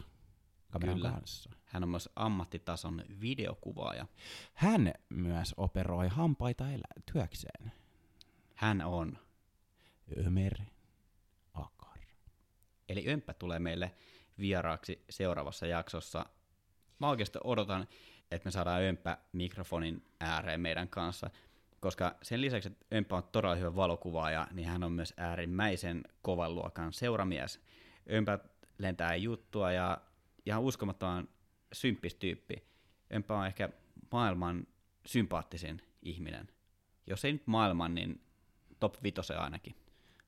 Kameran 0.71 0.95
Kyllä. 0.95 1.12
kanssa. 1.12 1.50
Hän 1.65 1.84
on 1.84 1.89
myös 1.89 2.10
ammattitason 2.15 3.04
videokuvaaja. 3.21 4.06
Hän 4.54 4.93
myös 5.10 5.54
operoi 5.58 6.08
hampaita 6.08 6.71
elä- 6.71 7.04
työkseen. 7.13 7.71
Hän 8.56 8.82
on 8.82 9.17
Ömer. 10.26 10.54
Eli 12.92 13.10
Ömppä 13.10 13.34
tulee 13.34 13.60
meille 13.60 13.92
vieraaksi 14.40 15.06
seuraavassa 15.10 15.68
jaksossa 15.68 16.26
mä 17.02 17.10
oikeasti 17.10 17.40
odotan, 17.44 17.88
että 18.32 18.48
me 18.48 18.52
saadaan 18.52 18.84
Ömpä 18.84 19.18
mikrofonin 19.32 20.06
ääreen 20.20 20.62
meidän 20.62 20.88
kanssa, 20.88 21.30
koska 21.80 22.16
sen 22.22 22.42
lisäksi, 22.42 22.70
että 22.70 22.86
Ömpä 22.96 23.16
on 23.16 23.24
todella 23.32 23.56
hyvä 23.56 23.76
valokuvaaja, 23.76 24.48
niin 24.52 24.68
hän 24.68 24.84
on 24.84 24.92
myös 24.92 25.14
äärimmäisen 25.18 26.04
kovan 26.22 26.56
luokan 26.56 26.94
seuramies. 26.94 27.62
Ömpä 28.12 28.40
lentää 28.78 29.16
juttua 29.16 29.72
ja 29.72 30.02
ihan 30.46 30.62
uskomattoman 30.62 31.28
symppistyyppi. 31.74 32.64
Ömpä 33.16 33.38
on 33.38 33.48
ehkä 33.48 33.70
maailman 34.12 34.68
sympaattisin 35.06 35.82
ihminen. 36.02 36.50
Jos 37.08 37.26
ei 37.26 37.32
nyt 37.34 37.48
maailman, 37.48 37.96
niin 37.96 38.22
top 38.80 39.04
vitosen 39.04 39.40
ainakin. 39.40 39.76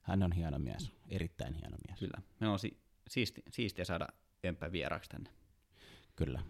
Hän 0.03 0.23
on 0.23 0.31
hieno 0.31 0.59
mies, 0.59 0.91
erittäin 1.09 1.53
hieno 1.53 1.77
mies. 1.87 1.99
Kyllä, 1.99 2.21
me 2.39 2.47
on 2.47 2.59
si- 2.59 2.77
siisti, 3.07 3.43
siistiä 3.51 3.85
saada 3.85 4.07
Ömpä 4.47 4.71
vieraaksi 4.71 5.09
tänne. 5.09 5.29
Kyllä. 6.15 6.41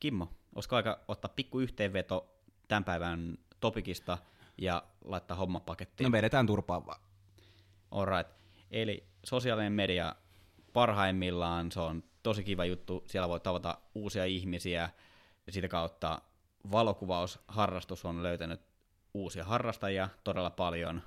Kimmo, 0.00 0.34
olisiko 0.54 0.76
aika 0.76 1.00
ottaa 1.08 1.32
pikku 1.36 1.60
yhteenveto 1.60 2.40
tämän 2.68 2.84
päivän 2.84 3.38
topikista 3.60 4.18
ja 4.58 4.82
laittaa 5.04 5.36
homma 5.36 5.60
pakettiin? 5.60 6.04
No 6.04 6.12
vedetään 6.12 6.46
turpaan 6.46 6.86
vaan. 6.86 7.00
Alright. 7.90 8.32
Eli 8.70 9.08
sosiaalinen 9.24 9.72
media 9.72 10.14
parhaimmillaan, 10.72 11.72
se 11.72 11.80
on 11.80 12.04
tosi 12.22 12.44
kiva 12.44 12.64
juttu. 12.64 13.04
Siellä 13.06 13.28
voi 13.28 13.40
tavata 13.40 13.78
uusia 13.94 14.24
ihmisiä 14.24 14.90
ja 15.46 15.52
sitä 15.52 15.68
kautta 15.68 16.22
valokuvausharrastus 16.70 18.04
on 18.04 18.22
löytänyt 18.22 18.60
uusia 19.14 19.44
harrastajia 19.44 20.08
todella 20.24 20.50
paljon. 20.50 21.02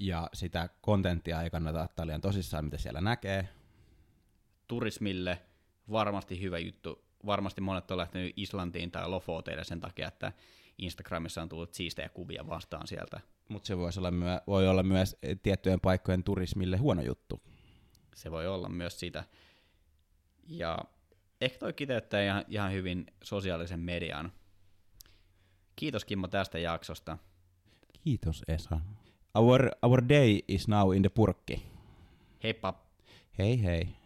Ja 0.00 0.28
sitä 0.32 0.68
kontenttia 0.80 1.42
ei 1.42 1.50
kannata 1.50 1.82
ottaa 1.82 2.06
liian 2.06 2.20
tosissaan, 2.20 2.64
mitä 2.64 2.78
siellä 2.78 3.00
näkee. 3.00 3.48
Turismille 4.68 5.42
varmasti 5.90 6.40
hyvä 6.40 6.58
juttu 6.58 7.06
varmasti 7.26 7.60
monet 7.60 7.90
on 7.90 7.98
lähtenyt 7.98 8.32
Islantiin 8.36 8.90
tai 8.90 9.08
Lofoteille 9.08 9.64
sen 9.64 9.80
takia, 9.80 10.08
että 10.08 10.32
Instagramissa 10.78 11.42
on 11.42 11.48
tullut 11.48 11.74
siistejä 11.74 12.08
kuvia 12.08 12.46
vastaan 12.46 12.86
sieltä. 12.86 13.20
Mutta 13.48 13.66
se 13.66 13.78
voisi 13.78 14.00
olla 14.00 14.10
myö- 14.10 14.40
voi 14.46 14.68
olla 14.68 14.82
myös 14.82 15.16
tiettyjen 15.42 15.80
paikkojen 15.80 16.24
turismille 16.24 16.76
huono 16.76 17.02
juttu. 17.02 17.42
Se 18.14 18.30
voi 18.30 18.46
olla 18.46 18.68
myös 18.68 19.00
sitä. 19.00 19.24
Ja 20.48 20.78
ehkä 21.40 21.58
toi 21.58 21.72
kiteyttää 21.72 22.24
ihan, 22.24 22.44
ihan 22.48 22.72
hyvin 22.72 23.06
sosiaalisen 23.22 23.80
median. 23.80 24.32
Kiitos 25.76 26.04
Kimmo 26.04 26.28
tästä 26.28 26.58
jaksosta. 26.58 27.18
Kiitos 28.04 28.42
Esa. 28.48 28.80
Our, 29.36 29.68
our 29.84 30.00
day 30.00 30.40
is 30.48 30.64
now 30.66 30.92
in 30.96 31.02
the 31.02 31.10
purkki. 31.12 31.60
Heippa. 32.40 32.72
Hei 33.36 33.56
hei. 33.60 34.05